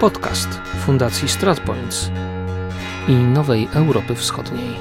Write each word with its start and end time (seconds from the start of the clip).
Podcast 0.00 0.48
Fundacji 0.86 1.28
StratPoints 1.28 2.10
i 3.08 3.12
Nowej 3.12 3.68
Europy 3.74 4.14
Wschodniej. 4.14 4.76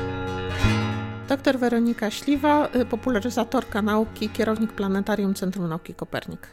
Dr 1.27 1.59
Weronika 1.59 2.11
Śliwa, 2.11 2.69
y, 2.75 2.85
popularyzatorka 2.85 3.81
nauki, 3.81 4.29
kierownik 4.29 4.73
Planetarium 4.73 5.33
Centrum 5.33 5.69
Nauki 5.69 5.93
Kopernik. 5.93 6.47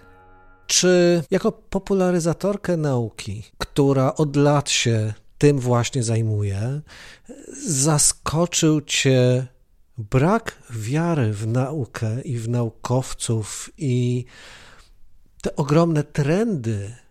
Czy 0.67 1.23
jako 1.31 1.53
popularyzatorkę 1.53 2.77
nauki, 2.77 3.43
która 3.59 4.15
od 4.15 4.37
lat 4.37 4.71
się 4.71 5.15
tym 5.39 5.59
właśnie 5.59 6.03
zajmuje, 6.03 6.81
zaskoczył 7.67 8.81
Cię 8.81 9.47
brak 9.99 10.63
wiary 10.71 11.33
w 11.33 11.47
naukę 11.47 12.21
i 12.23 12.39
w 12.39 12.49
naukowców 12.49 13.71
i 13.79 14.25
te 15.43 15.57
ogromne 15.57 16.05
trendy 16.05 17.06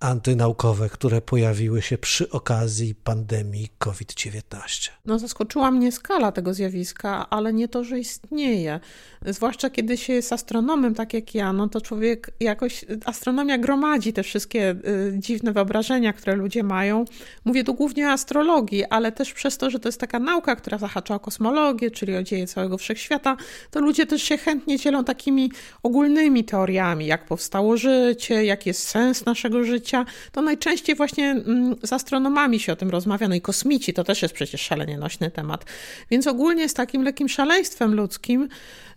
antynaukowe, 0.00 0.88
które 0.88 1.20
pojawiły 1.20 1.82
się 1.82 1.98
przy 1.98 2.30
okazji 2.30 2.94
pandemii 2.94 3.68
COVID-19. 3.78 4.90
No, 5.04 5.18
zaskoczyła 5.18 5.70
mnie 5.70 5.92
skala 5.92 6.32
tego 6.32 6.54
zjawiska, 6.54 7.30
ale 7.30 7.52
nie 7.52 7.68
to, 7.68 7.84
że 7.84 7.98
istnieje. 7.98 8.80
Zwłaszcza 9.26 9.70
kiedy 9.70 9.96
się 9.96 10.12
jest 10.12 10.32
astronomem, 10.32 10.94
tak 10.94 11.14
jak 11.14 11.34
ja, 11.34 11.52
no 11.52 11.68
to 11.68 11.80
człowiek 11.80 12.30
jakoś, 12.40 12.84
astronomia 13.04 13.58
gromadzi 13.58 14.12
te 14.12 14.22
wszystkie 14.22 14.70
y, 14.70 15.12
dziwne 15.18 15.52
wyobrażenia, 15.52 16.12
które 16.12 16.36
ludzie 16.36 16.62
mają. 16.62 17.04
Mówię 17.44 17.64
tu 17.64 17.74
głównie 17.74 18.08
o 18.08 18.10
astrologii, 18.10 18.84
ale 18.84 19.12
też 19.12 19.32
przez 19.32 19.58
to, 19.58 19.70
że 19.70 19.78
to 19.78 19.88
jest 19.88 20.00
taka 20.00 20.18
nauka, 20.18 20.56
która 20.56 20.78
zahacza 20.78 21.14
o 21.14 21.20
kosmologię, 21.20 21.90
czyli 21.90 22.16
o 22.16 22.22
dzieje 22.22 22.46
całego 22.46 22.78
wszechświata, 22.78 23.36
to 23.70 23.80
ludzie 23.80 24.06
też 24.06 24.22
się 24.22 24.38
chętnie 24.38 24.78
dzielą 24.78 25.04
takimi 25.04 25.52
ogólnymi 25.82 26.44
teoriami, 26.44 27.06
jak 27.06 27.26
powstało 27.26 27.76
życie, 27.76 28.44
jaki 28.44 28.68
jest 28.68 28.88
sens 28.88 29.26
naszego 29.26 29.64
życia 29.64 29.89
życia, 29.90 30.04
to 30.32 30.42
najczęściej 30.42 30.96
właśnie 30.96 31.30
mm, 31.30 31.76
z 31.82 31.92
astronomami 31.92 32.60
się 32.60 32.72
o 32.72 32.76
tym 32.76 32.90
rozmawia, 32.90 33.28
no 33.28 33.34
i 33.34 33.40
kosmici 33.40 33.94
to 33.94 34.04
też 34.04 34.22
jest 34.22 34.34
przecież 34.34 34.60
szalenie 34.60 34.98
nośny 34.98 35.30
temat. 35.30 35.64
Więc 36.10 36.26
ogólnie 36.26 36.68
z 36.68 36.74
takim 36.74 37.02
lekkim 37.02 37.28
szaleństwem 37.28 37.94
ludzkim, 37.94 38.48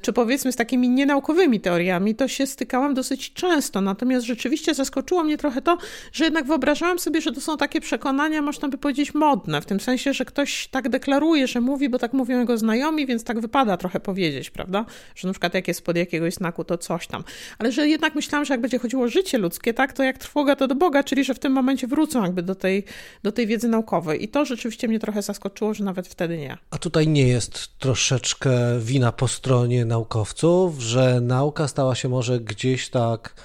czy 0.02 0.14
powiedzmy 0.14 0.52
z 0.52 0.56
takimi 0.56 0.90
nienaukowymi 0.90 1.60
teoriami, 1.60 2.16
to 2.16 2.28
się 2.28 2.48
stykałam 2.48 2.94
dosyć 2.94 3.34
często. 3.34 3.82
Natomiast 3.82 4.26
rzeczywiście 4.26 4.74
zaskoczyło 4.74 5.24
mnie 5.24 5.38
trochę 5.38 5.62
to, 5.62 5.78
że 6.14 6.24
jednak 6.24 6.46
wyobrażałam 6.46 7.00
sobie, 7.00 7.22
że 7.22 7.32
to 7.32 7.42
są 7.42 7.58
takie 7.58 7.82
przekonania, 7.82 8.42
można 8.42 8.70
by 8.70 8.78
powiedzieć, 8.78 9.14
modne, 9.14 9.62
w 9.62 9.66
tym 9.66 9.80
sensie, 9.80 10.14
że 10.14 10.26
ktoś 10.26 10.68
tak 10.68 10.90
deklaruje, 10.90 11.48
że 11.48 11.62
mówi, 11.62 11.90
bo 11.90 12.00
tak 12.00 12.14
mówią 12.14 12.40
jego 12.40 12.58
znajomi, 12.58 13.06
więc 13.06 13.24
tak 13.24 13.40
wypada 13.40 13.78
trochę 13.78 14.00
powiedzieć, 14.00 14.50
prawda? 14.50 14.86
Że 15.16 15.28
na 15.28 15.34
przykład 15.34 15.54
jak 15.54 15.68
jest 15.68 15.86
pod 15.86 15.98
jakiegoś 15.98 16.34
znaku, 16.34 16.64
to 16.64 16.78
coś 16.78 17.08
tam. 17.08 17.24
Ale 17.60 17.72
że 17.72 17.88
jednak 17.88 18.16
myślałam, 18.16 18.46
że 18.46 18.54
jak 18.54 18.62
będzie 18.62 18.80
chodziło 18.80 19.04
o 19.04 19.08
życie 19.08 19.38
ludzkie, 19.38 19.74
tak, 19.74 19.94
to 19.94 20.04
jak 20.04 20.18
trwoga, 20.18 20.56
to 20.56 20.68
do 20.68 20.76
Boga, 20.84 21.04
czyli 21.04 21.24
że 21.24 21.34
w 21.34 21.40
tym 21.40 21.54
momencie 21.54 21.88
wrócą 21.88 22.24
jakby 22.24 22.44
do 22.44 22.56
tej, 22.56 22.84
do 23.24 23.32
tej 23.32 23.48
wiedzy 23.48 23.68
naukowej. 23.68 24.24
I 24.24 24.28
to 24.28 24.46
rzeczywiście 24.46 24.88
mnie 24.88 25.00
trochę 25.00 25.22
zaskoczyło, 25.22 25.74
że 25.74 25.84
nawet 25.84 26.08
wtedy 26.08 26.38
nie. 26.38 26.58
A 26.72 26.78
tutaj 26.78 27.08
nie 27.08 27.28
jest 27.28 27.78
troszeczkę 27.80 28.80
wina 28.80 29.12
po 29.12 29.28
stronie 29.28 29.86
naukowców, 29.86 30.80
że 30.80 31.22
nauka 31.22 31.68
stała 31.68 31.96
się 31.96 32.10
może 32.10 32.40
gdzieś 32.40 32.90
tak 32.90 33.36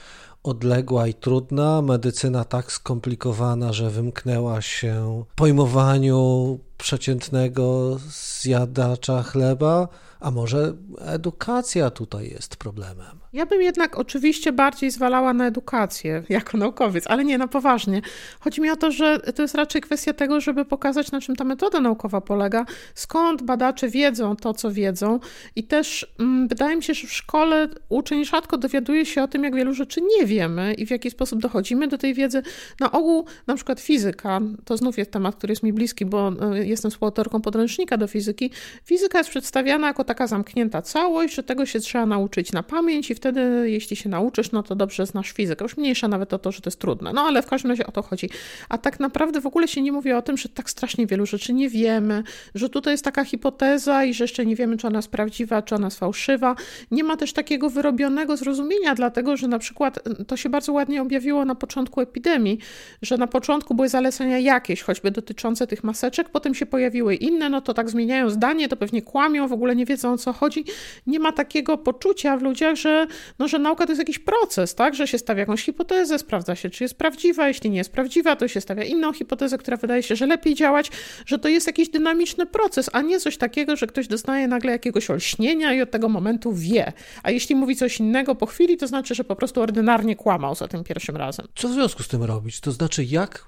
odległa 0.43 1.07
i 1.07 1.15
trudna, 1.15 1.83
medycyna 1.83 2.45
tak 2.45 2.73
skomplikowana, 2.73 3.73
że 3.73 3.91
wymknęła 3.91 4.63
się 4.63 5.25
pojmowaniu 5.35 6.59
przeciętnego 6.79 7.99
zjadacza 8.41 9.23
chleba, 9.23 9.89
a 10.21 10.31
może 10.31 10.75
edukacja 11.01 11.91
tutaj 11.91 12.31
jest 12.31 12.57
problemem? 12.57 13.18
Ja 13.33 13.47
bym 13.47 13.63
jednak 13.63 13.99
oczywiście 13.99 14.53
bardziej 14.53 14.91
zwalała 14.91 15.33
na 15.33 15.47
edukację 15.47 16.23
jako 16.29 16.59
naukowiec, 16.59 17.05
ale 17.07 17.25
nie 17.25 17.39
na 17.39 17.49
poważnie. 17.49 18.03
Chodzi 18.41 18.61
mi 18.61 18.71
o 18.71 18.77
to, 18.77 18.91
że 18.91 19.19
to 19.19 19.43
jest 19.43 19.55
raczej 19.55 19.81
kwestia 19.81 20.13
tego, 20.13 20.41
żeby 20.41 20.65
pokazać, 20.65 21.13
na 21.13 21.21
czym 21.21 21.37
ta 21.37 21.45
metoda 21.45 21.81
naukowa 21.81 22.21
polega, 22.21 22.67
skąd 22.95 23.43
badacze 23.43 23.89
wiedzą 23.89 24.37
to, 24.37 24.55
co 24.55 24.73
wiedzą, 24.73 25.21
i 25.57 25.65
też 25.65 26.15
mm, 26.19 26.49
wydaje 26.49 26.77
mi 26.77 26.83
się, 26.83 26.95
że 26.95 27.07
w 27.07 27.13
szkole 27.13 27.69
uczeń 27.89 28.25
rzadko 28.25 28.59
dowiaduje 28.59 29.07
się 29.07 29.23
o 29.23 29.29
tym, 29.29 29.45
jak 29.45 29.55
wielu 29.55 29.75
rzeczy 29.75 30.01
nie 30.19 30.27
wiemy 30.27 30.75
i 30.75 30.87
w 30.87 30.91
jaki 30.91 31.11
sposób 31.11 31.41
dochodzimy 31.41 31.89
do 31.89 31.99
tej 31.99 32.15
wiedzy. 32.15 32.43
Na 32.81 32.93
ogół, 32.93 33.27
na 33.47 33.55
przykład 33.55 33.81
fizyka, 33.81 34.41
to 34.65 34.77
znów 34.77 34.99
jest 34.99 35.11
temat, 35.11 35.37
który 35.37 35.53
jest 35.53 35.63
mi 35.63 35.73
bliski, 35.73 36.07
bo 36.07 36.33
e, 36.53 36.67
jestem 36.67 36.91
współautorką 36.91 37.41
podręcznika 37.41 37.97
do 37.97 38.07
fizyki. 38.07 38.51
Fizyka 38.85 39.19
jest 39.19 39.31
przedstawiana 39.31 39.87
jako 39.87 40.05
taka 40.05 40.27
zamknięta 40.27 40.83
całość, 40.83 41.35
że 41.35 41.43
tego 41.43 41.67
się 41.67 41.81
trzeba 41.81 42.07
nauczyć 42.07 42.53
na 42.53 42.63
pamięć 42.63 43.11
i 43.11 43.15
wtedy, 43.15 43.28
jeśli 43.65 43.97
się 43.97 44.09
nauczysz, 44.09 44.53
no 44.53 44.63
to 44.63 44.75
dobrze 44.75 45.07
znasz 45.07 45.31
fizykę. 45.31 45.65
Już 45.65 45.77
mniejsza 45.77 46.09
nawet 46.09 46.33
o 46.35 46.39
to, 46.39 46.53
że 46.53 46.61
to 46.61 46.69
jest 46.69 46.81
trudne. 46.81 47.13
No 47.13 47.21
ale 47.21 47.43
w 47.43 47.47
każdym 47.47 47.71
razie 47.71 47.87
o 47.87 47.93
to 47.93 48.03
chodzi. 48.03 48.31
A 48.69 48.79
tak 48.79 49.01
naprawdę 49.01 49.41
w 49.41 49.47
ogóle 49.47 49.69
się 49.69 49.83
nie 49.83 49.93
mówi 49.93 50.13
o 50.13 50.23
tym, 50.23 50.37
że 50.37 50.49
tak 50.49 50.71
strasznie 50.71 51.07
wielu 51.07 51.27
rzeczy 51.27 51.53
nie 51.53 51.69
wiemy, 51.69 52.23
że 52.55 52.69
tutaj 52.69 52.95
jest 52.95 53.05
taka 53.05 53.25
hipoteza 53.25 54.05
i 54.05 54.15
że 54.15 54.25
jeszcze 54.25 54.47
nie 54.47 54.57
wiemy, 54.57 54.77
czy 54.77 54.87
ona 54.87 54.99
jest 54.99 55.11
prawdziwa, 55.11 55.63
czy 55.63 55.75
ona 55.75 55.87
jest 55.87 55.99
fałszywa. 55.99 56.57
Nie 56.91 57.05
ma 57.05 57.17
też 57.17 57.33
takiego 57.33 57.71
wyrobionego 57.71 58.37
zrozumienia, 58.37 58.95
dlatego 58.95 59.37
że 59.37 59.49
na 59.49 59.59
przykład 59.59 59.99
to 60.27 60.37
się 60.37 60.49
bardzo 60.49 60.73
ładnie 60.73 61.03
objawiło 61.03 61.45
na 61.45 61.55
początku 61.55 62.01
epidemii, 62.01 62.59
że 63.03 63.17
na 63.17 63.27
początku 63.27 63.75
były 63.75 63.89
zalecenia 63.89 64.39
jakieś, 64.39 64.83
choćby 64.83 65.11
dotyczące 65.11 65.67
tych 65.67 65.85
maseczek, 65.85 66.29
potem 66.29 66.55
się 66.55 66.67
pojawiły 66.67 67.15
inne, 67.15 67.49
no 67.49 67.61
to 67.61 67.75
tak 67.75 67.91
zmieniają 67.91 68.31
zdanie, 68.31 68.69
to 68.69 68.77
pewnie 68.77 69.03
kłamią, 69.03 69.49
w 69.49 69.53
ogóle 69.53 69.77
nie 69.77 69.87
wiedzą 69.87 70.13
o 70.13 70.19
co 70.19 70.33
chodzi. 70.33 70.65
Nie 71.07 71.21
ma 71.21 71.33
takiego 71.33 71.79
poczucia 71.79 72.37
w 72.37 72.43
ludziach, 72.43 72.77
że, 72.77 73.07
no, 73.39 73.49
że 73.49 73.59
nauka 73.59 73.87
to 73.87 73.93
jest 73.93 73.99
jakiś 73.99 74.19
proces, 74.19 74.75
tak? 74.75 74.95
Że 74.95 75.07
się 75.07 75.19
stawia 75.19 75.41
jakąś 75.41 75.65
hipotezę, 75.65 76.19
sprawdza 76.19 76.57
się, 76.57 76.71
czy 76.71 76.85
jest 76.85 76.95
prawdziwa, 76.95 77.49
jeśli 77.49 77.71
nie 77.71 77.79
jest 77.79 77.93
prawdziwa, 77.93 78.37
to 78.37 78.49
się 78.49 78.61
stawia 78.61 78.83
inną 78.83 79.13
hipotezę, 79.13 79.59
która 79.59 79.77
wydaje 79.77 80.03
się, 80.03 80.17
że 80.17 80.27
lepiej 80.27 80.55
działać, 80.55 80.91
że 81.27 81.39
to 81.39 81.49
jest 81.49 81.67
jakiś 81.67 81.89
dynamiczny 81.89 82.47
proces, 82.47 82.91
a 82.93 83.03
nie 83.03 83.21
coś 83.21 83.37
takiego, 83.37 83.77
że 83.77 83.87
ktoś 83.87 84.09
doznaje 84.09 84.49
nagle 84.49 84.73
jakiegoś 84.73 85.11
olśnienia 85.11 85.75
i 85.75 85.83
od 85.83 85.91
tego 85.91 86.09
momentu 86.09 86.53
wie. 86.53 86.93
A 87.23 87.31
jeśli 87.31 87.55
mówi 87.55 87.77
coś 87.77 88.01
innego 88.01 88.35
po 88.35 88.47
chwili, 88.47 88.77
to 88.77 88.87
znaczy, 88.87 89.15
że 89.15 89.25
po 89.25 89.37
prostu 89.37 89.61
ordynarnie 89.61 90.17
kłamał 90.17 90.55
za 90.55 90.69
tym 90.69 90.85
pierwszym 90.85 91.17
razem. 91.17 91.47
Co 91.55 91.69
w 91.69 91.73
związku 91.73 92.03
z 92.03 92.09
tym 92.09 92.23
robić? 92.23 92.61
To 92.61 92.73
znaczy, 92.73 93.05
jak 93.05 93.45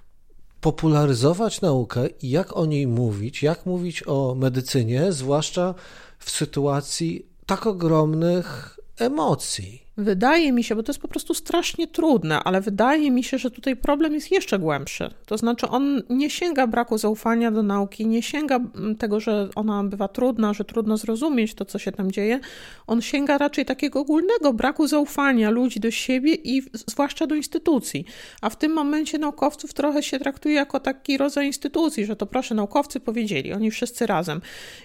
popularyzować 0.60 1.60
naukę 1.60 2.06
i 2.22 2.30
jak 2.30 2.56
o 2.56 2.66
niej 2.66 2.86
mówić, 2.86 3.42
jak 3.42 3.66
mówić 3.66 4.02
o 4.06 4.34
medycynie, 4.34 5.12
zwłaszcza 5.12 5.74
w 6.18 6.30
sytuacji 6.30 7.26
tak 7.46 7.66
ogromnych 7.66 8.79
emocji. 9.02 9.90
Wydaje 9.96 10.52
mi 10.52 10.64
się, 10.64 10.74
bo 10.74 10.82
to 10.82 10.92
jest 10.92 11.00
po 11.00 11.08
prostu 11.08 11.34
strasznie 11.34 11.86
trudne, 11.86 12.40
ale 12.44 12.60
wydaje 12.60 13.10
mi 13.10 13.24
się, 13.24 13.38
że 13.38 13.50
tutaj 13.50 13.76
problem 13.76 14.14
jest 14.14 14.30
jeszcze 14.30 14.58
głębszy. 14.58 15.10
To 15.26 15.38
znaczy, 15.38 15.68
on 15.68 16.02
nie 16.10 16.30
sięga 16.30 16.66
braku 16.66 16.98
zaufania 16.98 17.50
do 17.50 17.62
nauki, 17.62 18.06
nie 18.06 18.22
sięga 18.22 18.56
mm, 18.56 18.96
tego, 18.96 19.20
że 19.20 19.48
ona 19.54 19.84
bywa 19.84 20.08
trudna, 20.08 20.52
że 20.52 20.64
trudno 20.64 20.96
zrozumieć 20.96 21.54
to, 21.54 21.64
co 21.64 21.78
się 21.78 21.92
tam 21.92 22.12
dzieje. 22.12 22.40
On 22.86 23.02
sięga 23.02 23.38
raczej 23.38 23.64
takiego 23.64 24.00
ogólnego 24.00 24.52
braku 24.52 24.86
zaufania 24.86 25.50
ludzi 25.50 25.80
do 25.80 25.90
siebie 25.90 26.34
i 26.34 26.62
zwłaszcza 26.72 27.26
do 27.26 27.34
instytucji. 27.34 28.04
A 28.40 28.50
w 28.50 28.56
tym 28.56 28.72
momencie 28.72 29.18
naukowców 29.18 29.74
trochę 29.74 30.02
się 30.02 30.18
traktuje 30.18 30.54
jako 30.54 30.80
taki 30.80 31.18
rodzaj 31.18 31.46
instytucji, 31.46 32.06
że 32.06 32.16
to 32.16 32.26
proszę, 32.26 32.54
naukowcy 32.54 33.00
powiedzieli, 33.00 33.52
oni 33.52 33.70
wszyscy 33.70 34.06
razem. 34.06 34.40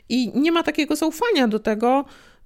I 0.10 0.32
nie 0.36 0.52
ma 0.52 0.64
takiego 0.64 0.96
zaufania 0.96 1.48
do 1.48 1.60
tego, 1.60 2.06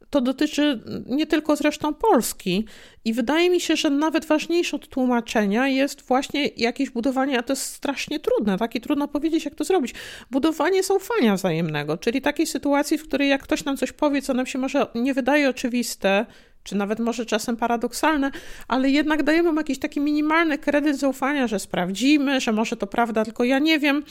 to 0.10 0.22
dotyczy 0.22 0.80
nie 1.06 1.28
tylko 1.28 1.56
zresztą 1.56 1.94
Polski. 1.94 2.66
I 3.06 3.14
wydaje 3.14 3.50
mi 3.50 3.62
się, 3.62 3.76
że 3.76 3.90
nawet 3.90 4.26
ważniejsze 4.26 4.76
od 4.76 4.88
tłumaczenia 4.88 5.68
jest 5.68 6.02
właśnie 6.02 6.48
jakieś 6.48 6.90
budowanie, 6.90 7.40
a 7.40 7.44
to 7.44 7.54
jest 7.54 7.64
strasznie 7.64 8.20
trudne, 8.20 8.58
tak? 8.58 8.72
Trudno 8.82 9.08
powiedzieć, 9.08 9.46
jak 9.46 9.56
to 9.56 9.64
zrobić. 9.64 9.94
Budowanie 10.32 10.84
zaufania 10.84 11.36
wzajemnego, 11.36 11.98
czyli 11.98 12.22
takiej 12.22 12.48
sytuacji, 12.48 12.98
w 12.98 13.04
której 13.04 13.30
jak 13.30 13.44
ktoś 13.44 13.66
nam 13.66 13.78
coś 13.78 13.92
powie, 13.92 14.22
co 14.22 14.34
nam 14.34 14.46
się 14.46 14.60
może 14.60 14.88
nie 14.96 15.14
wydaje 15.14 15.50
oczywiste, 15.50 16.26
czy 16.64 16.76
nawet 16.76 17.00
może 17.00 17.26
czasem 17.26 17.58
paradoksalne, 17.58 18.32
ale 18.68 18.90
jednak 18.90 19.24
dajemy 19.24 19.52
mu 19.52 19.58
jakiś 19.58 19.80
taki 19.80 20.00
minimalny 20.00 20.58
kredyt 20.58 20.98
zaufania, 20.98 21.48
że 21.48 21.60
sprawdzimy, 21.60 22.42
że 22.42 22.52
może 22.52 22.78
to 22.78 22.88
prawda, 22.88 23.26
tylko 23.26 23.44
ja 23.44 23.60
nie 23.60 23.80
wiem, 23.80 24.04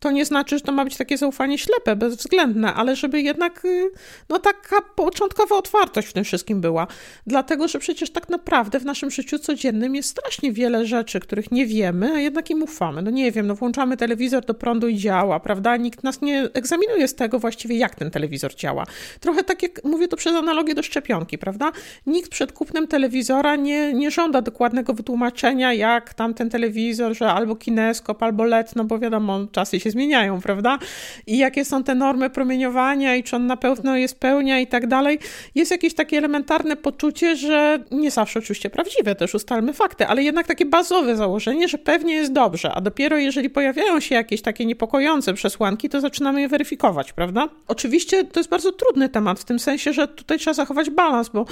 to 0.00 0.10
nie 0.10 0.24
znaczy, 0.24 0.58
że 0.58 0.64
to 0.64 0.72
ma 0.72 0.84
być 0.84 0.96
takie 0.96 1.18
zaufanie 1.18 1.58
ślepe, 1.58 1.96
bezwzględne, 1.96 2.74
ale 2.74 2.96
żeby 2.96 3.22
jednak 3.22 3.64
y, 3.64 3.90
no 4.28 4.38
taka 4.38 4.76
początkowa 4.94 5.56
otwartość 5.56 6.08
w 6.08 6.12
tym 6.12 6.24
wszystkim 6.24 6.60
była. 6.60 6.86
Dlatego, 7.26 7.68
że 7.68 7.78
przecież 7.78 8.10
tak 8.10 8.28
naprawdę 8.28 8.80
w 8.80 8.84
naszym 8.84 9.10
życiu 9.10 9.38
codziennym 9.38 9.94
jest 9.94 10.08
strasznie 10.08 10.52
wiele 10.52 10.86
rzeczy, 10.86 11.20
których 11.20 11.50
nie 11.50 11.66
wiemy, 11.66 12.12
a 12.12 12.20
jednak 12.20 12.50
im 12.50 12.62
ufamy. 12.62 13.02
No 13.02 13.10
nie 13.10 13.32
wiem, 13.32 13.46
no 13.46 13.54
włączamy 13.54 13.96
telewizor 13.96 14.44
do 14.44 14.54
prądu 14.54 14.88
i 14.88 14.96
działa, 14.96 15.40
prawda? 15.40 15.76
Nikt 15.76 16.04
nas 16.04 16.22
nie 16.22 16.48
egzaminuje 16.54 17.08
z 17.08 17.14
tego 17.14 17.38
właściwie, 17.38 17.76
jak 17.76 17.94
ten 17.94 18.10
telewizor 18.10 18.54
działa. 18.54 18.86
Trochę 19.20 19.44
tak 19.44 19.62
jak, 19.62 19.84
mówię 19.84 20.08
to 20.08 20.16
przez 20.16 20.34
analogię 20.34 20.74
do 20.74 20.82
szczepionki, 20.82 21.38
prawda? 21.38 21.72
nikt 22.06 22.30
przed 22.30 22.52
kupnem 22.52 22.86
telewizora 22.86 23.56
nie, 23.56 23.92
nie 23.94 24.10
żąda 24.10 24.42
dokładnego 24.42 24.94
wytłumaczenia, 24.94 25.72
jak 25.72 26.14
tam 26.14 26.34
ten 26.34 26.50
telewizor, 26.50 27.16
że 27.16 27.32
albo 27.32 27.56
kineskop, 27.56 28.22
albo 28.22 28.44
LED, 28.44 28.76
no 28.76 28.84
bo 28.84 28.98
wiadomo, 28.98 29.46
czasy 29.52 29.80
się 29.80 29.85
zmieniają, 29.90 30.40
prawda? 30.40 30.78
I 31.26 31.38
jakie 31.38 31.64
są 31.64 31.84
te 31.84 31.94
normy 31.94 32.30
promieniowania 32.30 33.16
i 33.16 33.22
czy 33.22 33.36
on 33.36 33.46
na 33.46 33.56
pewno 33.56 33.96
je 33.96 34.08
spełnia 34.08 34.60
i 34.60 34.66
tak 34.66 34.86
dalej. 34.86 35.18
Jest 35.54 35.70
jakieś 35.70 35.94
takie 35.94 36.18
elementarne 36.18 36.76
poczucie, 36.76 37.36
że 37.36 37.84
nie 37.90 38.10
zawsze 38.10 38.38
oczywiście 38.38 38.70
prawdziwe, 38.70 39.14
też 39.14 39.34
ustalmy 39.34 39.72
fakty, 39.72 40.06
ale 40.06 40.22
jednak 40.22 40.46
takie 40.46 40.66
bazowe 40.66 41.16
założenie, 41.16 41.68
że 41.68 41.78
pewnie 41.78 42.14
jest 42.14 42.32
dobrze, 42.32 42.72
a 42.72 42.80
dopiero 42.80 43.16
jeżeli 43.16 43.50
pojawiają 43.50 44.00
się 44.00 44.14
jakieś 44.14 44.42
takie 44.42 44.66
niepokojące 44.66 45.34
przesłanki, 45.34 45.88
to 45.88 46.00
zaczynamy 46.00 46.40
je 46.40 46.48
weryfikować, 46.48 47.12
prawda? 47.12 47.48
Oczywiście 47.68 48.24
to 48.24 48.40
jest 48.40 48.50
bardzo 48.50 48.72
trudny 48.72 49.08
temat, 49.08 49.40
w 49.40 49.44
tym 49.44 49.58
sensie, 49.58 49.92
że 49.92 50.08
tutaj 50.08 50.38
trzeba 50.38 50.54
zachować 50.54 50.90
balans, 50.90 51.28
bo 51.28 51.44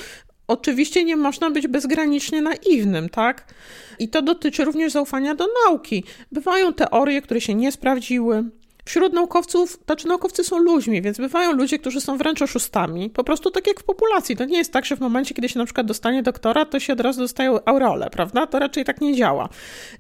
Oczywiście 0.49 1.05
nie 1.05 1.17
można 1.17 1.51
być 1.51 1.69
bezgranicznie 1.69 2.43
naiwnym, 2.43 3.09
tak? 3.09 3.55
I 3.99 4.09
to 4.09 4.23
dotyczy 4.23 4.65
również 4.65 4.93
zaufania 4.93 5.35
do 5.35 5.47
nauki. 5.65 6.05
Bywają 6.33 6.73
teorie, 6.73 7.23
które 7.23 7.41
się 7.41 7.55
nie 7.55 7.73
sprawdziły, 7.73 8.45
Wśród 8.85 9.13
naukowców, 9.13 9.79
znaczy 9.87 10.09
naukowcy 10.09 10.45
są 10.45 10.59
ludźmi, 10.59 11.03
więc 11.03 11.19
bywają 11.19 11.53
ludzie, 11.53 11.79
którzy 11.79 12.01
są 12.01 12.19
wręcz 12.19 12.43
oszustami. 12.43 13.11
Po 13.11 13.25
prostu 13.25 13.51
tak 13.51 13.67
jak 13.67 13.81
w 13.81 13.85
populacji. 13.85 14.37
To 14.37 14.45
nie 14.45 14.59
jest 14.59 14.73
tak, 14.73 14.85
że 14.85 14.97
w 14.97 15.01
momencie, 15.01 15.35
kiedy 15.35 15.49
się 15.49 15.59
na 15.59 15.65
przykład 15.65 15.87
dostanie 15.87 16.23
doktora, 16.23 16.65
to 16.65 16.81
się 16.81 16.93
od 16.93 17.01
razu 17.01 17.21
dostają 17.21 17.65
aureole, 17.65 18.11
prawda? 18.11 18.47
To 18.47 18.59
raczej 18.59 18.85
tak 18.85 19.01
nie 19.01 19.15
działa. 19.15 19.49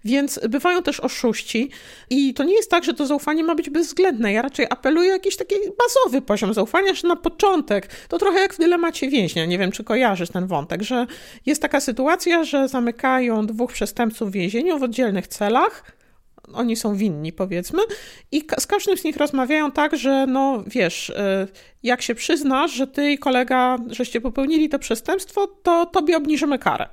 Więc 0.05 0.41
bywają 0.49 0.83
też 0.83 1.01
oszuści 1.01 1.71
i 2.11 2.35
to 2.35 2.45
nie 2.45 2.55
jest 2.55 2.71
tak, 2.71 2.85
że 2.85 2.95
to 2.95 3.07
zaufanie 3.07 3.45
ma 3.45 3.55
być 3.55 3.71
bezwzględne. 3.71 4.33
Ja 4.33 4.43
raczej 4.43 4.67
apeluję 4.71 5.11
o 5.11 5.13
jakiś 5.13 5.37
taki 5.37 5.55
bazowy 5.55 6.23
poziom 6.23 6.55
zaufania, 6.55 6.95
że 6.95 7.09
na 7.09 7.17
początek, 7.17 7.89
to 8.09 8.19
trochę 8.19 8.41
jak 8.41 8.55
w 8.55 8.59
dylemacie 8.59 9.09
więźnia, 9.09 9.45
nie 9.45 9.59
wiem, 9.59 9.73
czy 9.73 9.85
kojarzysz 9.85 10.29
ten 10.29 10.47
wątek, 10.47 10.83
że 10.83 11.07
jest 11.47 11.63
taka 11.63 11.81
sytuacja, 11.81 12.45
że 12.45 12.69
zamykają 12.69 13.47
dwóch 13.47 13.73
przestępców 13.73 14.31
w 14.31 14.33
więzieniu 14.33 14.79
w 14.79 14.83
oddzielnych 14.83 15.27
celach, 15.27 15.94
oni 16.53 16.77
są 16.77 16.97
winni, 16.97 17.33
powiedzmy, 17.33 17.83
i 18.33 18.45
z 18.59 18.67
każdym 18.67 18.97
z 18.97 19.05
nich 19.05 19.17
rozmawiają 19.17 19.73
tak, 19.73 19.97
że 19.97 20.27
no 20.27 20.65
wiesz, 20.67 21.09
y, 21.09 21.15
jak 21.83 22.03
się 22.03 22.15
przyznasz, 22.15 22.73
że 22.73 22.87
ty 22.87 23.13
i 23.13 23.19
kolega, 23.19 23.79
żeście 23.91 24.21
popełnili 24.21 24.69
to 24.69 24.79
przestępstwo, 24.79 25.47
to 25.47 25.87
tobie 25.87 26.17
obniżymy 26.17 26.59
karę. 26.59 26.89